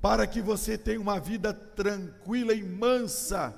[0.00, 3.54] para que você tenha uma vida tranquila e mansa,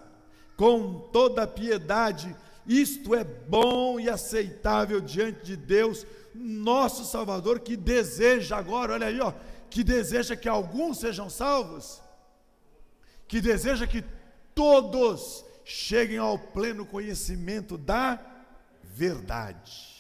[0.57, 2.35] com toda a piedade.
[2.69, 9.19] Isto é bom e aceitável diante de Deus, nosso Salvador, que deseja agora, olha aí,
[9.21, 9.33] ó,
[9.71, 12.03] que deseja que alguns sejam salvos,
[13.27, 14.05] que deseja que
[14.55, 18.21] todos cheguem ao pleno conhecimento da
[18.83, 19.97] verdade.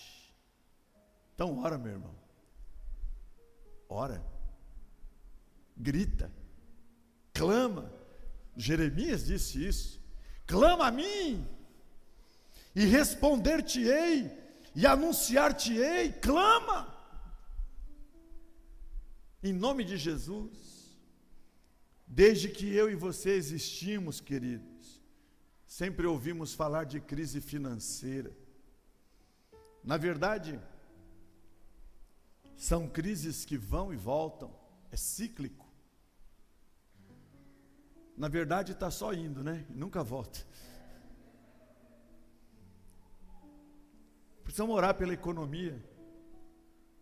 [1.34, 2.14] Então, ora, meu irmão,
[3.88, 4.22] ora,
[5.74, 6.30] grita,
[7.32, 7.90] clama.
[8.56, 10.00] Jeremias disse isso:
[10.46, 11.46] clama a mim,
[12.78, 14.30] e responder-te-ei
[14.72, 16.96] e anunciar-te-ei, clama.
[19.42, 20.96] Em nome de Jesus,
[22.06, 25.02] desde que eu e você existimos, queridos,
[25.66, 28.30] sempre ouvimos falar de crise financeira.
[29.82, 30.60] Na verdade,
[32.56, 34.54] são crises que vão e voltam,
[34.92, 35.66] é cíclico.
[38.16, 39.66] Na verdade, está só indo, né?
[39.68, 40.46] Nunca volta.
[44.48, 45.78] Precisamos orar pela economia.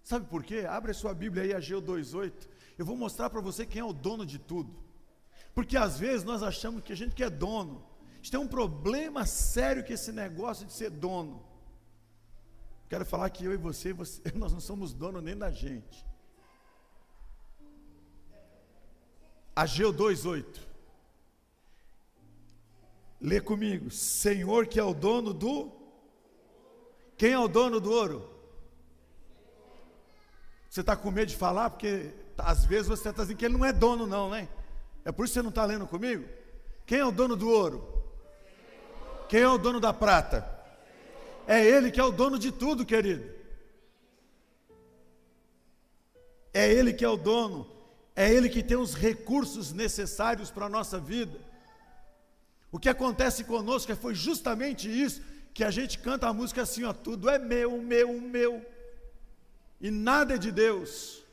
[0.02, 0.66] Sabe por quê?
[0.68, 2.48] Abre a sua Bíblia aí, Ageu 2,8.
[2.76, 4.74] Eu vou mostrar para você quem é o dono de tudo.
[5.54, 7.87] Porque às vezes nós achamos que a gente que é dono.
[8.11, 11.40] A gente tem um problema sério que esse negócio de ser dono.
[12.88, 16.04] Quero falar que eu e você, você nós não somos dono nem da gente.
[19.54, 20.61] Ageu 2,8.
[23.20, 23.88] Lê comigo.
[23.88, 25.86] Senhor que é o dono do
[27.16, 28.31] quem é o dono do ouro?
[30.68, 33.64] Você está com medo de falar, porque às vezes você está dizendo que ele não
[33.64, 34.48] é dono, não, né?
[35.04, 36.29] É por isso que você não está lendo comigo?
[36.85, 37.96] Quem é o dono do ouro?
[39.29, 40.46] Quem é o dono da prata?
[41.46, 43.33] É ele que é o dono de tudo, querido.
[46.52, 47.67] É ele que é o dono.
[48.14, 51.38] É ele que tem os recursos necessários para a nossa vida.
[52.71, 55.23] O que acontece conosco é, foi justamente isso
[55.57, 58.63] que a gente canta a música assim, ó, tudo é meu, meu, meu,
[59.81, 61.25] e nada é de Deus.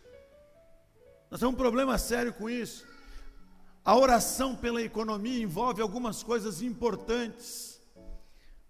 [1.30, 2.88] Nós temos um problema sério com isso.
[3.84, 7.82] A oração pela economia envolve algumas coisas importantes.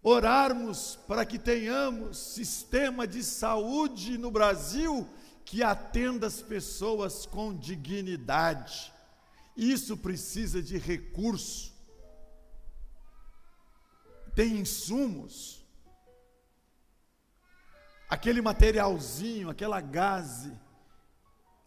[0.01, 5.07] orarmos para que tenhamos sistema de saúde no Brasil
[5.45, 8.91] que atenda as pessoas com dignidade.
[9.55, 11.72] Isso precisa de recurso.
[14.35, 15.63] Tem insumos.
[18.09, 20.53] Aquele materialzinho, aquela gase,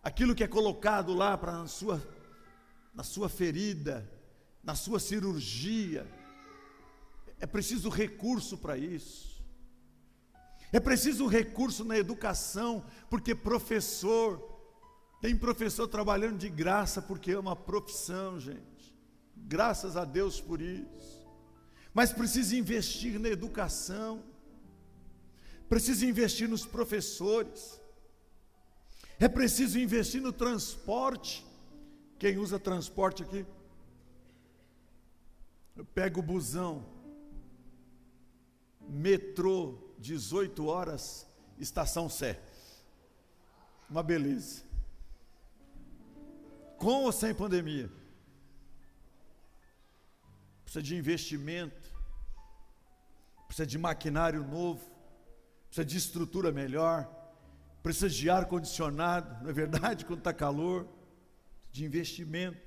[0.02, 2.00] aquilo que é colocado lá para na sua
[2.96, 4.10] na sua ferida,
[4.64, 6.10] na sua cirurgia,
[7.38, 9.44] é preciso recurso para isso.
[10.72, 14.42] É preciso recurso na educação, porque professor,
[15.20, 18.96] tem professor trabalhando de graça porque é uma profissão, gente.
[19.36, 21.15] Graças a Deus por isso.
[21.96, 24.22] Mas precisa investir na educação,
[25.66, 27.80] precisa investir nos professores,
[29.18, 31.42] é preciso investir no transporte.
[32.18, 33.46] Quem usa transporte aqui?
[35.74, 36.84] Eu pego o busão,
[38.86, 41.26] metrô, 18 horas,
[41.58, 42.38] estação Sé.
[43.88, 44.64] Uma beleza.
[46.76, 47.90] Com ou sem pandemia?
[50.62, 51.85] Precisa de investimento,
[53.46, 54.90] precisa de maquinário novo,
[55.68, 57.08] precisa de estrutura melhor,
[57.82, 60.04] precisa de ar condicionado, não é verdade?
[60.04, 60.88] Quando está calor,
[61.72, 62.60] de investimento.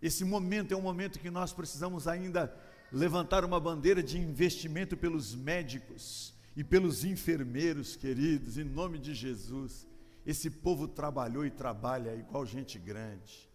[0.00, 2.54] Esse momento é um momento que nós precisamos ainda
[2.92, 9.86] levantar uma bandeira de investimento pelos médicos e pelos enfermeiros, queridos, em nome de Jesus.
[10.26, 13.50] Esse povo trabalhou e trabalha igual gente grande.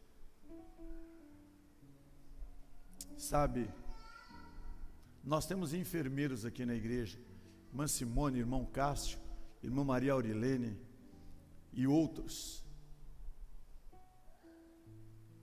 [3.15, 3.69] Sabe,
[5.28, 7.19] nós temos enfermeiros aqui na igreja,
[7.67, 9.19] irmã Simone, irmão Cássio,
[9.61, 10.80] irmã Maria Aurilene
[11.73, 12.65] e outros.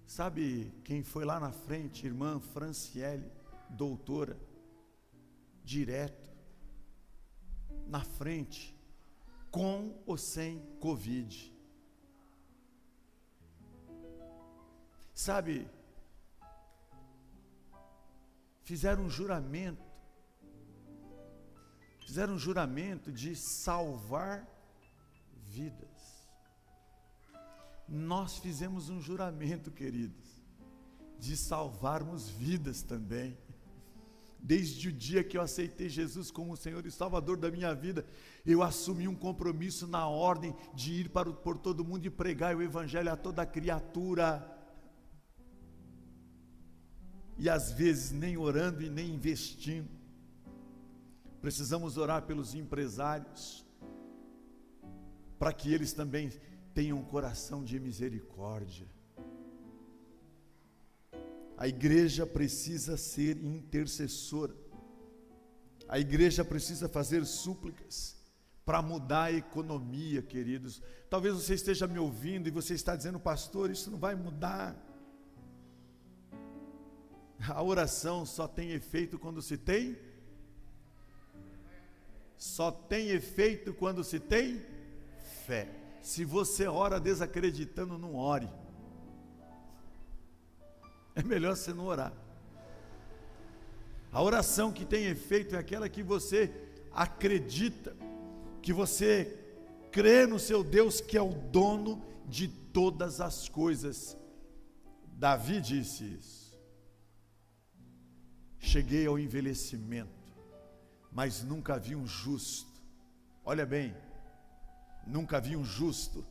[0.06, 2.06] Sabe quem foi lá na frente?
[2.06, 3.30] Irmã Franciele
[3.68, 4.38] doutora,
[5.62, 6.30] direto,
[7.86, 8.74] na frente,
[9.50, 11.52] com ou sem Covid.
[15.12, 15.68] Sabe,
[18.64, 19.84] fizeram um juramento,
[22.00, 24.48] fizeram um juramento de salvar
[25.44, 26.26] vidas.
[27.86, 30.42] Nós fizemos um juramento, queridos,
[31.18, 33.36] de salvarmos vidas também.
[34.38, 38.04] Desde o dia que eu aceitei Jesus como Senhor e Salvador da minha vida,
[38.44, 42.62] eu assumi um compromisso na ordem de ir para, por todo mundo e pregar o
[42.62, 44.53] Evangelho a toda criatura.
[47.38, 49.88] E às vezes nem orando e nem investindo.
[51.40, 53.64] Precisamos orar pelos empresários,
[55.38, 56.30] para que eles também
[56.72, 58.86] tenham um coração de misericórdia.
[61.56, 64.54] A igreja precisa ser intercessora.
[65.88, 68.16] A igreja precisa fazer súplicas
[68.64, 70.82] para mudar a economia, queridos.
[71.10, 74.74] Talvez você esteja me ouvindo e você está dizendo, pastor, isso não vai mudar.
[77.48, 79.96] A oração só tem efeito quando se tem
[82.44, 84.62] só tem efeito quando se tem
[85.46, 85.66] fé.
[86.02, 88.50] Se você ora desacreditando, não ore.
[91.14, 92.12] É melhor você não orar.
[94.12, 96.52] A oração que tem efeito é aquela que você
[96.92, 97.96] acredita,
[98.60, 99.38] que você
[99.90, 104.16] crê no seu Deus que é o dono de todas as coisas.
[105.16, 106.43] Davi disse isso.
[108.64, 110.10] Cheguei ao envelhecimento,
[111.12, 112.72] mas nunca vi um justo.
[113.44, 113.94] Olha bem,
[115.06, 116.26] nunca vi um justo,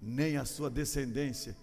[0.00, 1.56] nem a sua descendência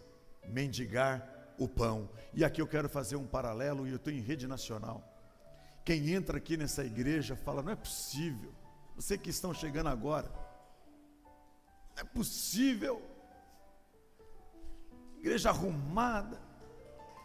[0.48, 2.10] mendigar o pão.
[2.34, 5.08] E aqui eu quero fazer um paralelo, e eu estou em rede nacional.
[5.86, 8.52] Quem entra aqui nessa igreja fala: não é possível,
[8.96, 10.30] você que estão chegando agora,
[11.96, 13.00] não é possível.
[15.20, 16.42] Igreja arrumada,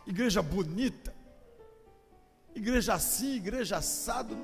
[0.07, 1.22] igreja bonita,
[2.55, 4.37] igreja assim, igreja assado.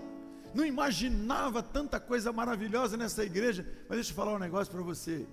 [0.54, 3.66] Não imaginava tanta coisa maravilhosa nessa igreja.
[3.88, 5.26] Mas deixa eu falar um negócio para você.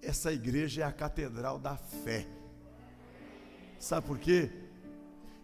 [0.00, 2.26] Essa igreja é a catedral da fé.
[3.78, 4.50] Sabe por quê?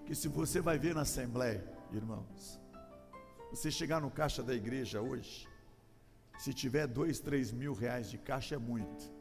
[0.06, 2.58] Que se você vai ver na Assembleia, irmãos,
[3.50, 5.46] você chegar no caixa da igreja hoje,
[6.38, 9.12] se tiver dois, três mil reais de caixa é muito.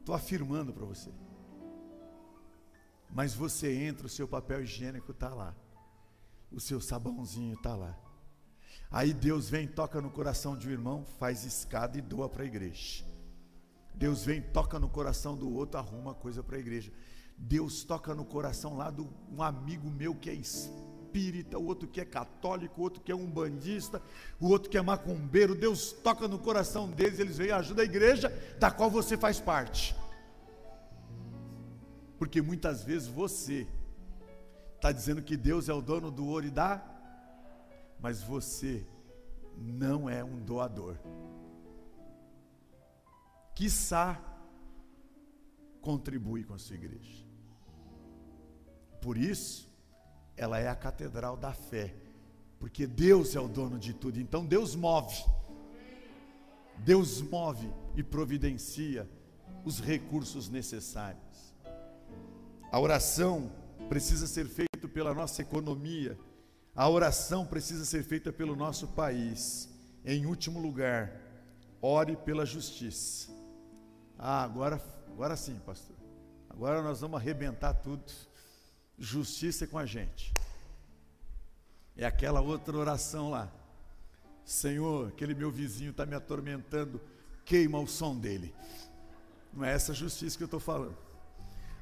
[0.00, 1.10] Estou afirmando para você.
[3.14, 5.54] Mas você entra, o seu papel higiênico está lá.
[6.50, 7.96] O seu sabãozinho está lá.
[8.90, 12.46] Aí Deus vem, toca no coração de um irmão, faz escada e doa para a
[12.46, 13.04] igreja.
[13.94, 16.92] Deus vem, toca no coração do outro, arruma coisa para a igreja.
[17.38, 22.00] Deus toca no coração lá de um amigo meu que é espírita, o outro que
[22.00, 24.02] é católico, o outro que é umbandista,
[24.40, 25.54] o outro que é macumbeiro.
[25.54, 29.38] Deus toca no coração deles, eles vêm e ajudam a igreja da qual você faz
[29.40, 29.94] parte.
[32.18, 33.66] Porque muitas vezes você
[34.76, 36.82] está dizendo que Deus é o dono do ouro e dá,
[37.98, 38.86] mas você
[39.56, 40.96] não é um doador.
[43.54, 44.20] Quiçá
[45.80, 47.24] contribui com a sua igreja.
[49.00, 49.70] Por isso,
[50.36, 51.94] ela é a catedral da fé,
[52.58, 54.18] porque Deus é o dono de tudo.
[54.18, 55.24] Então Deus move.
[56.78, 59.08] Deus move e providencia
[59.64, 61.23] os recursos necessários.
[62.74, 63.52] A oração
[63.88, 66.18] precisa ser feita pela nossa economia.
[66.74, 69.68] A oração precisa ser feita pelo nosso país.
[70.04, 71.12] Em último lugar,
[71.80, 73.30] ore pela justiça.
[74.18, 75.94] Ah, agora, agora sim, pastor.
[76.50, 78.12] Agora nós vamos arrebentar tudo.
[78.98, 80.34] Justiça é com a gente.
[81.96, 83.52] É aquela outra oração lá.
[84.44, 87.00] Senhor, aquele meu vizinho está me atormentando,
[87.44, 88.52] queima o som dele.
[89.52, 91.13] Não é essa justiça que eu estou falando.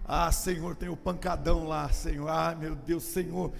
[0.05, 2.29] Ah, Senhor, tem o pancadão lá, Senhor.
[2.29, 3.53] Ah, meu Deus, Senhor,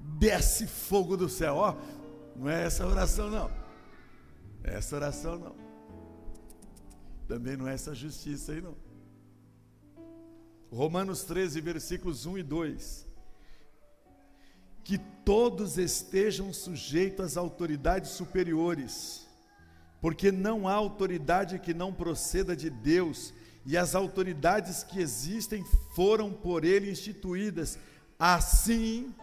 [0.00, 1.56] desce fogo do céu.
[1.56, 3.50] Ó, oh, não é essa oração, não.
[4.62, 5.56] É essa oração, não.
[7.26, 8.76] Também não é essa justiça aí, não.
[10.70, 13.06] Romanos 13, versículos 1 e 2.
[14.84, 19.26] Que todos estejam sujeitos às autoridades superiores,
[20.00, 23.34] porque não há autoridade que não proceda de Deus,
[23.68, 25.62] e as autoridades que existem
[25.94, 27.78] foram por ele instituídas.
[28.18, 29.14] Assim,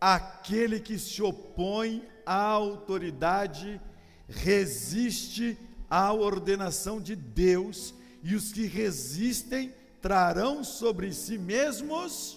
[0.00, 3.80] aquele que se opõe à autoridade
[4.28, 5.56] resiste
[5.88, 9.72] à ordenação de Deus, e os que resistem
[10.02, 12.36] trarão sobre si mesmos.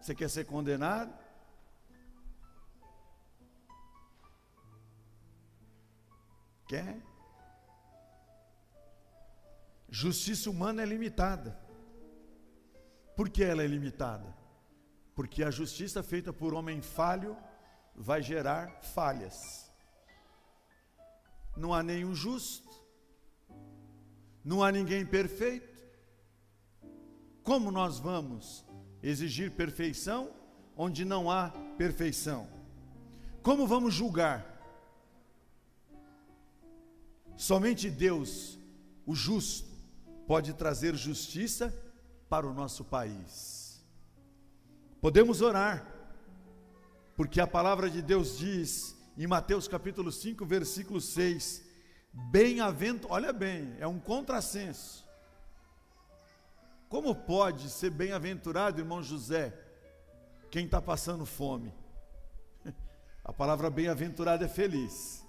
[0.00, 1.16] Você quer ser condenado?
[6.66, 7.11] Quer?
[9.94, 11.54] Justiça humana é limitada.
[13.14, 14.34] Por que ela é limitada?
[15.14, 17.36] Porque a justiça feita por homem falho
[17.94, 19.70] vai gerar falhas.
[21.54, 22.70] Não há nenhum justo,
[24.42, 25.84] não há ninguém perfeito.
[27.42, 28.64] Como nós vamos
[29.02, 30.32] exigir perfeição
[30.74, 32.48] onde não há perfeição?
[33.42, 34.40] Como vamos julgar?
[37.36, 38.58] Somente Deus,
[39.04, 39.71] o justo,
[40.26, 41.74] pode trazer justiça
[42.28, 43.84] para o nosso país.
[45.00, 45.86] Podemos orar,
[47.16, 51.62] porque a palavra de Deus diz em Mateus capítulo 5, versículo 6:
[52.12, 55.04] Bem-aventurado, olha bem, é um contrassenso.
[56.88, 59.52] Como pode ser bem-aventurado, irmão José,
[60.50, 61.74] quem está passando fome?
[63.24, 65.26] A palavra bem-aventurado é feliz.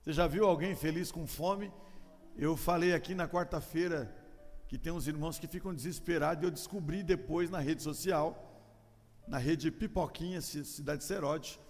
[0.00, 1.72] Você já viu alguém feliz com fome?
[2.36, 4.21] Eu falei aqui na quarta-feira
[4.72, 8.58] que tem uns irmãos que ficam desesperados e eu descobri depois na rede social,
[9.28, 11.60] na rede Pipoquinha, Cidade Serote,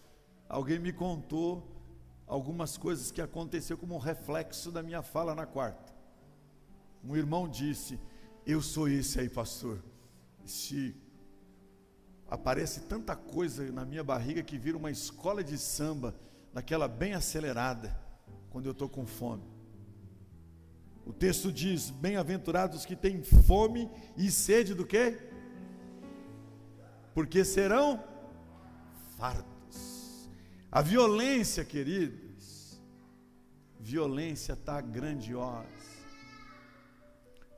[0.49, 1.83] alguém me contou
[2.29, 5.93] algumas coisas que aconteceu como um reflexo da minha fala na quarta.
[7.03, 7.99] Um irmão disse:
[8.47, 9.83] Eu sou esse aí, pastor.
[10.45, 10.95] Se
[12.31, 16.15] aparece tanta coisa na minha barriga que vira uma escola de samba,
[16.55, 18.01] daquela bem acelerada,
[18.49, 19.52] quando eu estou com fome.
[21.05, 25.19] O texto diz: Bem-aventurados que têm fome e sede do quê?
[27.15, 28.03] Porque serão
[29.17, 30.29] fartos.
[30.71, 32.81] A violência, queridos,
[33.79, 35.67] violência está grandiosa.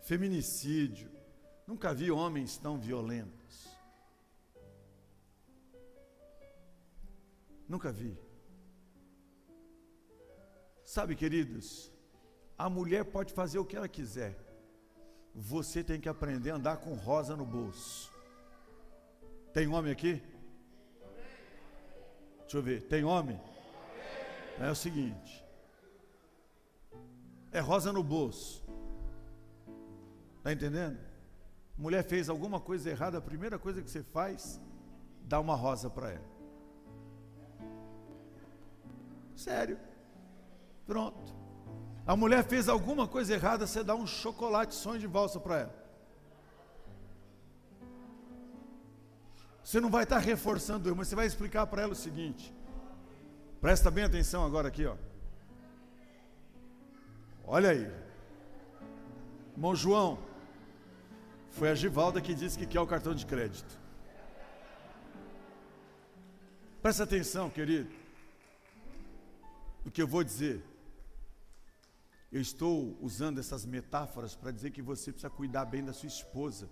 [0.02, 1.10] Feminicídio,
[1.66, 3.68] nunca vi homens tão violentos.
[7.68, 8.18] Nunca vi.
[10.84, 11.93] Sabe, queridos,
[12.58, 14.36] a mulher pode fazer o que ela quiser.
[15.34, 18.12] Você tem que aprender a andar com rosa no bolso.
[19.52, 20.22] Tem homem aqui?
[22.40, 23.40] Deixa eu ver, tem homem?
[24.60, 25.44] É o seguinte:
[27.50, 28.64] é rosa no bolso.
[30.38, 30.98] Está entendendo?
[31.76, 34.60] Mulher fez alguma coisa errada, a primeira coisa que você faz,
[35.22, 36.34] dá uma rosa para ela.
[39.34, 39.78] Sério.
[40.86, 41.43] Pronto.
[42.06, 45.84] A mulher fez alguma coisa errada, você dá um chocolate sonho de valsa para ela.
[49.62, 52.54] Você não vai estar reforçando mas você vai explicar para ela o seguinte.
[53.60, 54.96] Presta bem atenção agora aqui, ó.
[57.46, 57.90] Olha aí.
[59.52, 60.18] Irmão João,
[61.52, 63.78] Foi a Givalda que disse que quer o cartão de crédito.
[66.82, 67.90] Presta atenção, querido.
[69.86, 70.73] O que eu vou dizer.
[72.36, 76.68] Eu estou usando essas metáforas para dizer que você precisa cuidar bem da sua esposa.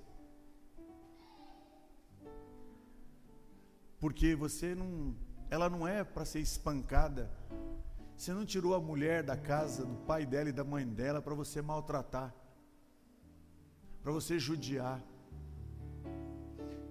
[4.00, 5.14] Porque você não,
[5.48, 7.30] ela não é para ser espancada.
[8.16, 11.32] Você não tirou a mulher da casa do pai dela e da mãe dela para
[11.32, 12.34] você maltratar,
[14.02, 15.00] para você judiar.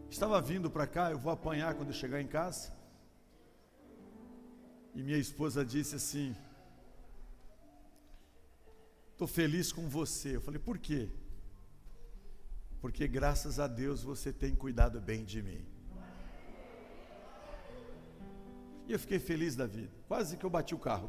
[0.10, 2.72] Estava vindo para cá, eu vou apanhar quando eu chegar em casa.
[4.96, 6.34] E minha esposa disse assim:
[9.22, 10.38] Estou feliz com você.
[10.38, 11.08] Eu falei, por quê?
[12.80, 15.64] Porque graças a Deus você tem cuidado bem de mim.
[18.88, 19.94] E eu fiquei feliz da vida.
[20.08, 21.08] Quase que eu bati o carro.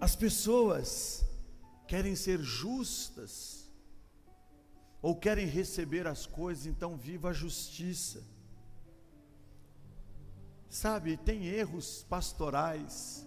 [0.00, 1.24] As pessoas
[1.88, 3.68] querem ser justas,
[5.00, 8.22] ou querem receber as coisas, então viva a justiça.
[10.70, 13.26] Sabe, tem erros pastorais,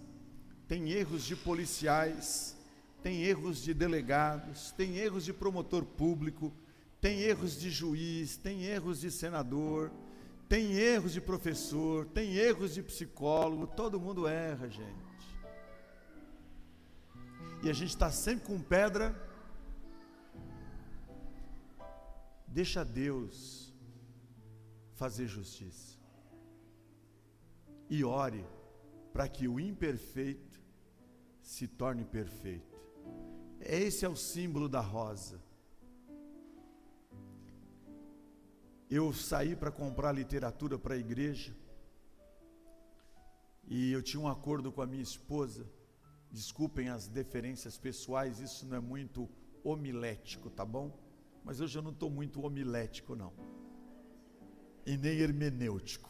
[0.68, 2.56] tem erros de policiais,
[3.04, 6.52] tem erros de delegados, tem erros de promotor público,
[7.00, 9.92] tem erros de juiz, tem erros de senador,
[10.50, 15.06] tem erros de professor, tem erros de psicólogo, todo mundo erra, gente.
[17.64, 19.16] E a gente está sempre com pedra.
[22.48, 23.74] Deixa Deus
[24.94, 25.98] fazer justiça.
[27.90, 28.46] E ore
[29.12, 30.55] para que o imperfeito
[31.46, 32.76] se torne perfeito.
[33.62, 35.40] Esse é o símbolo da rosa.
[38.90, 41.56] Eu saí para comprar literatura para a igreja
[43.68, 45.70] e eu tinha um acordo com a minha esposa.
[46.32, 49.30] Desculpem as deferências pessoais, isso não é muito
[49.64, 51.00] homilético, tá bom?
[51.44, 53.32] Mas hoje eu não estou muito homilético, não.
[54.84, 56.10] E nem hermenêutico.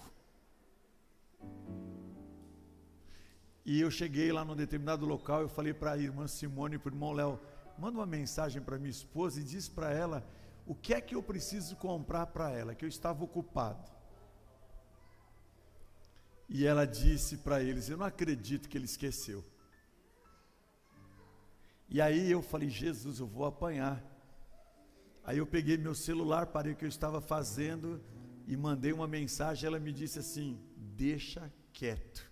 [3.65, 6.91] E eu cheguei lá num determinado local, eu falei para a irmã Simone e para
[6.91, 7.39] o irmão Léo,
[7.79, 10.23] manda uma mensagem para minha esposa e diz para ela
[10.67, 13.91] o que é que eu preciso comprar para ela, que eu estava ocupado.
[16.47, 19.43] E ela disse para eles, eu não acredito que ele esqueceu.
[21.89, 24.03] E aí eu falei, Jesus, eu vou apanhar.
[25.23, 27.99] Aí eu peguei meu celular, parei o que eu estava fazendo
[28.47, 29.65] e mandei uma mensagem.
[29.65, 32.31] Ela me disse assim: deixa quieto.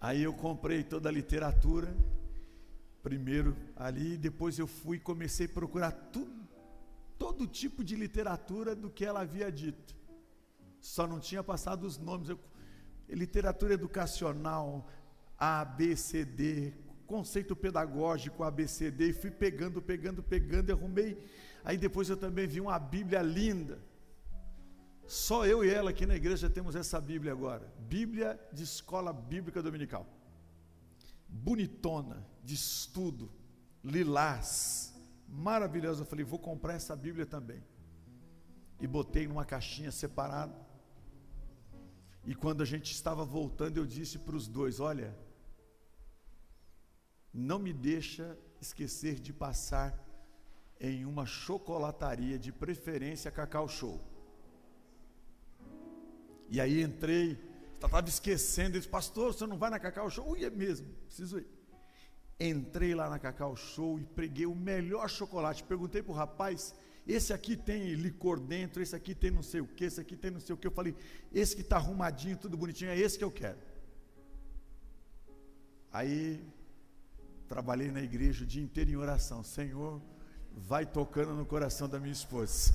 [0.00, 1.92] Aí eu comprei toda a literatura,
[3.02, 6.46] primeiro ali, depois eu fui e comecei a procurar tudo,
[7.18, 9.96] todo tipo de literatura do que ela havia dito.
[10.80, 12.28] Só não tinha passado os nomes.
[12.28, 12.38] Eu,
[13.08, 14.88] literatura educacional,
[15.36, 16.72] A, B, C, D,
[17.04, 21.18] conceito pedagógico, A, B, C, D, e fui pegando, pegando, pegando, e arrumei.
[21.64, 23.87] Aí depois eu também vi uma Bíblia linda
[25.08, 27.72] só eu e ela aqui na igreja temos essa Bíblia agora.
[27.88, 30.06] Bíblia de escola bíblica dominical.
[31.26, 33.32] Bonitona, de estudo,
[33.82, 34.94] lilás,
[35.26, 36.02] maravilhosa.
[36.02, 37.64] Eu falei, vou comprar essa Bíblia também.
[38.78, 40.54] E botei numa caixinha separada.
[42.26, 45.16] E quando a gente estava voltando, eu disse para os dois: Olha,
[47.32, 49.98] não me deixa esquecer de passar
[50.78, 54.17] em uma chocolataria, de preferência Cacau Show.
[56.48, 57.38] E aí entrei,
[57.74, 60.30] estava esquecendo, disse, pastor, você não vai na Cacau Show?
[60.30, 61.46] Ui, é mesmo, preciso ir.
[62.40, 65.64] Entrei lá na Cacau Show e preguei o melhor chocolate.
[65.64, 66.74] Perguntei para o rapaz,
[67.06, 70.30] esse aqui tem licor dentro, esse aqui tem não sei o que, esse aqui tem
[70.30, 70.66] não sei o que.
[70.66, 70.94] Eu falei,
[71.32, 73.58] esse que está arrumadinho, tudo bonitinho, é esse que eu quero.
[75.92, 76.46] Aí
[77.48, 79.42] trabalhei na igreja o dia inteiro em oração.
[79.42, 80.00] Senhor,
[80.54, 82.74] vai tocando no coração da minha esposa.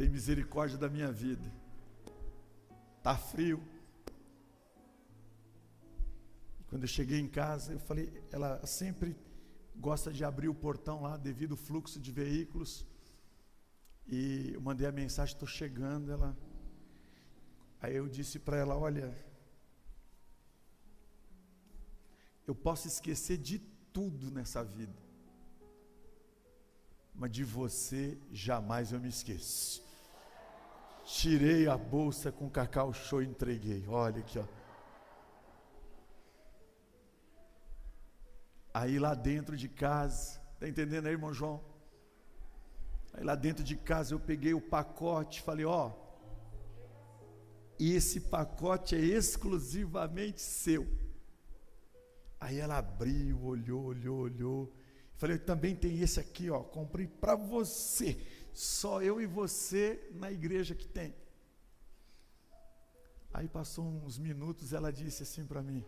[0.00, 1.52] Tem misericórdia da minha vida.
[3.02, 3.62] Tá frio.
[6.68, 9.14] Quando eu cheguei em casa, eu falei, ela sempre
[9.76, 12.86] gosta de abrir o portão lá devido ao fluxo de veículos.
[14.06, 16.34] E eu mandei a mensagem, estou chegando, ela
[17.82, 19.14] Aí eu disse para ela, olha,
[22.46, 23.58] eu posso esquecer de
[23.92, 24.96] tudo nessa vida,
[27.14, 29.89] mas de você jamais eu me esqueço.
[31.12, 33.84] Tirei a bolsa com cacau show e entreguei.
[33.88, 34.44] Olha aqui, ó.
[38.72, 41.60] Aí lá dentro de casa, tá entendendo aí, irmão João?
[43.12, 45.92] Aí lá dentro de casa eu peguei o pacote, falei, ó,
[47.76, 50.86] esse pacote é exclusivamente seu.
[52.38, 54.72] Aí ela abriu, olhou, olhou, olhou.
[55.16, 58.16] Falei, também tem esse aqui, ó, comprei para você.
[58.52, 61.14] Só eu e você na igreja que tem.
[63.32, 65.84] Aí passou uns minutos, ela disse assim para mim: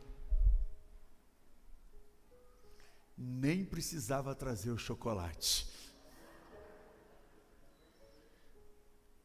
[3.16, 5.66] Nem precisava trazer o chocolate.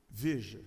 [0.09, 0.63] Veja,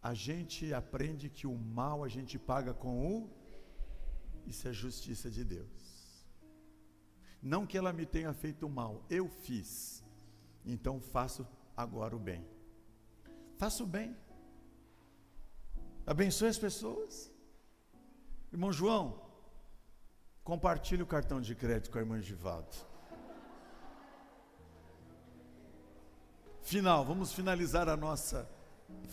[0.00, 3.42] a gente aprende que o mal a gente paga com o
[4.46, 6.26] isso é justiça de Deus.
[7.40, 10.01] Não que ela me tenha feito mal, eu fiz.
[10.64, 11.46] Então faço
[11.76, 12.46] agora o bem.
[13.56, 14.16] Faço o bem.
[16.06, 17.30] Abençoe as pessoas.
[18.52, 19.22] Irmão João,
[20.44, 22.76] compartilhe o cartão de crédito com a irmã Givaldo.
[26.62, 28.48] Final, vamos finalizar a nossa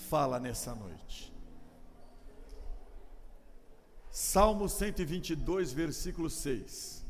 [0.09, 1.33] fala nessa noite.
[4.11, 7.05] Salmo 122, versículo 6.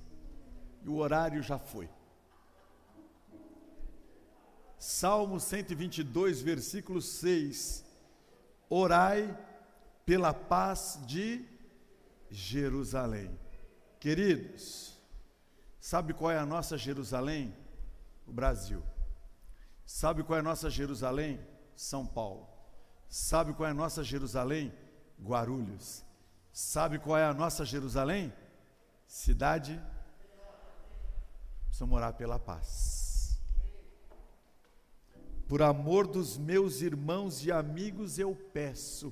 [0.84, 1.90] E o horário já foi.
[4.80, 7.84] Salmo 122, versículo 6.
[8.70, 9.38] Orai
[10.06, 11.46] pela paz de
[12.32, 13.38] Jerusalém.
[14.00, 14.98] Queridos,
[15.82, 17.54] sabe qual é a nossa Jerusalém?
[18.26, 18.82] O Brasil.
[19.86, 21.46] Sabe qual é a nossa Jerusalém?
[21.76, 22.48] São Paulo.
[23.10, 24.74] Sabe qual é a nossa Jerusalém?
[25.22, 26.06] Guarulhos.
[26.54, 28.32] Sabe qual é a nossa Jerusalém?
[29.06, 29.82] Cidade.
[31.66, 33.09] Precisamos morar pela paz.
[35.50, 39.12] Por amor dos meus irmãos e amigos, eu peço,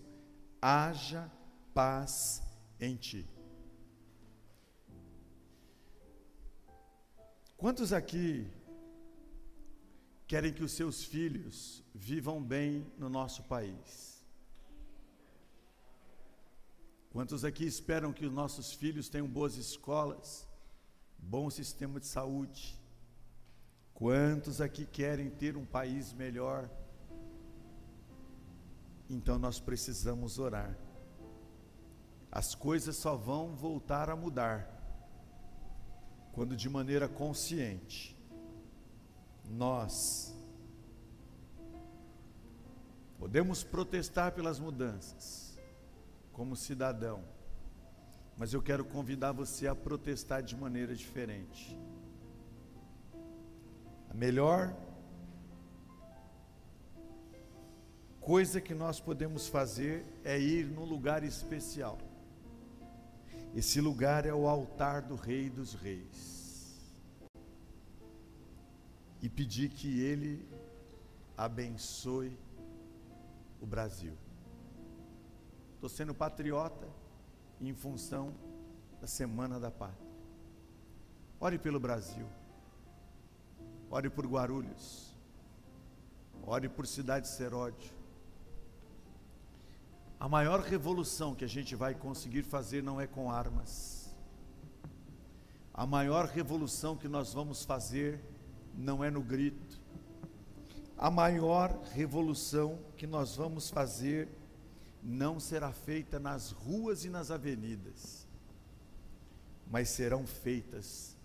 [0.62, 1.32] haja
[1.74, 2.44] paz
[2.80, 3.28] em ti.
[7.58, 8.48] Quantos aqui
[10.28, 14.24] querem que os seus filhos vivam bem no nosso país?
[17.10, 20.48] Quantos aqui esperam que os nossos filhos tenham boas escolas,
[21.18, 22.80] bom sistema de saúde?
[23.98, 26.70] Quantos aqui querem ter um país melhor?
[29.10, 30.78] Então nós precisamos orar.
[32.32, 34.72] As coisas só vão voltar a mudar
[36.32, 38.16] quando de maneira consciente
[39.50, 40.32] nós
[43.18, 45.58] podemos protestar pelas mudanças
[46.32, 47.24] como cidadão,
[48.38, 51.87] mas eu quero convidar você a protestar de maneira diferente.
[54.18, 54.76] Melhor
[58.20, 62.00] coisa que nós podemos fazer é ir num lugar especial.
[63.56, 66.82] Esse lugar é o altar do Rei dos Reis.
[69.22, 70.50] E pedir que Ele
[71.38, 72.36] abençoe
[73.62, 74.18] o Brasil.
[75.76, 76.88] Estou sendo patriota
[77.62, 78.34] em função
[79.00, 80.10] da Semana da Pátria.
[81.40, 82.28] Ore pelo Brasil.
[83.90, 85.16] Ore por Guarulhos.
[86.46, 87.92] Ore por Cidade Seródio.
[90.20, 94.14] A maior revolução que a gente vai conseguir fazer não é com armas.
[95.74, 98.20] A maior revolução que nós vamos fazer
[98.74, 99.80] não é no grito.
[100.98, 104.28] A maior revolução que nós vamos fazer
[105.04, 108.28] não será feita nas ruas e nas avenidas,
[109.70, 111.17] mas serão feitas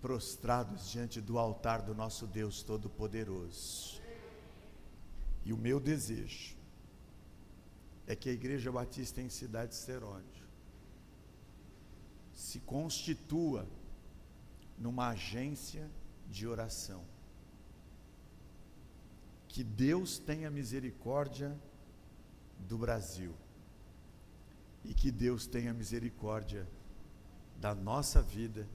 [0.00, 4.00] prostrados diante do altar do nosso Deus Todo-Poderoso.
[5.44, 6.56] E o meu desejo
[8.06, 10.44] é que a Igreja Batista em Cidade Seródio
[12.32, 13.68] se constitua
[14.78, 15.90] numa agência
[16.28, 17.04] de oração.
[19.46, 21.56] Que Deus tenha misericórdia
[22.58, 23.34] do Brasil.
[24.84, 26.66] E que Deus tenha misericórdia
[27.58, 28.66] da nossa vida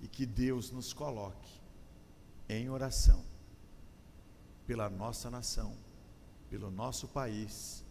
[0.00, 1.60] e que Deus nos coloque
[2.48, 3.24] em oração
[4.66, 5.76] pela nossa nação,
[6.48, 7.84] pelo nosso país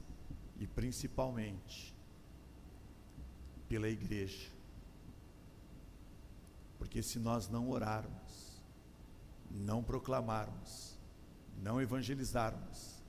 [0.60, 1.95] e principalmente
[3.68, 4.49] pela igreja.
[6.78, 8.62] Porque se nós não orarmos,
[9.49, 10.97] não proclamarmos,
[11.62, 13.03] não evangelizarmos,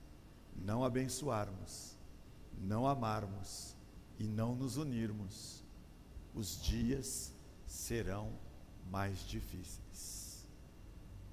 [0.55, 1.95] não abençoarmos,
[2.57, 3.75] não amarmos
[4.17, 5.63] e não nos unirmos,
[6.33, 7.33] os dias
[7.67, 8.33] serão
[8.89, 9.88] mais difíceis.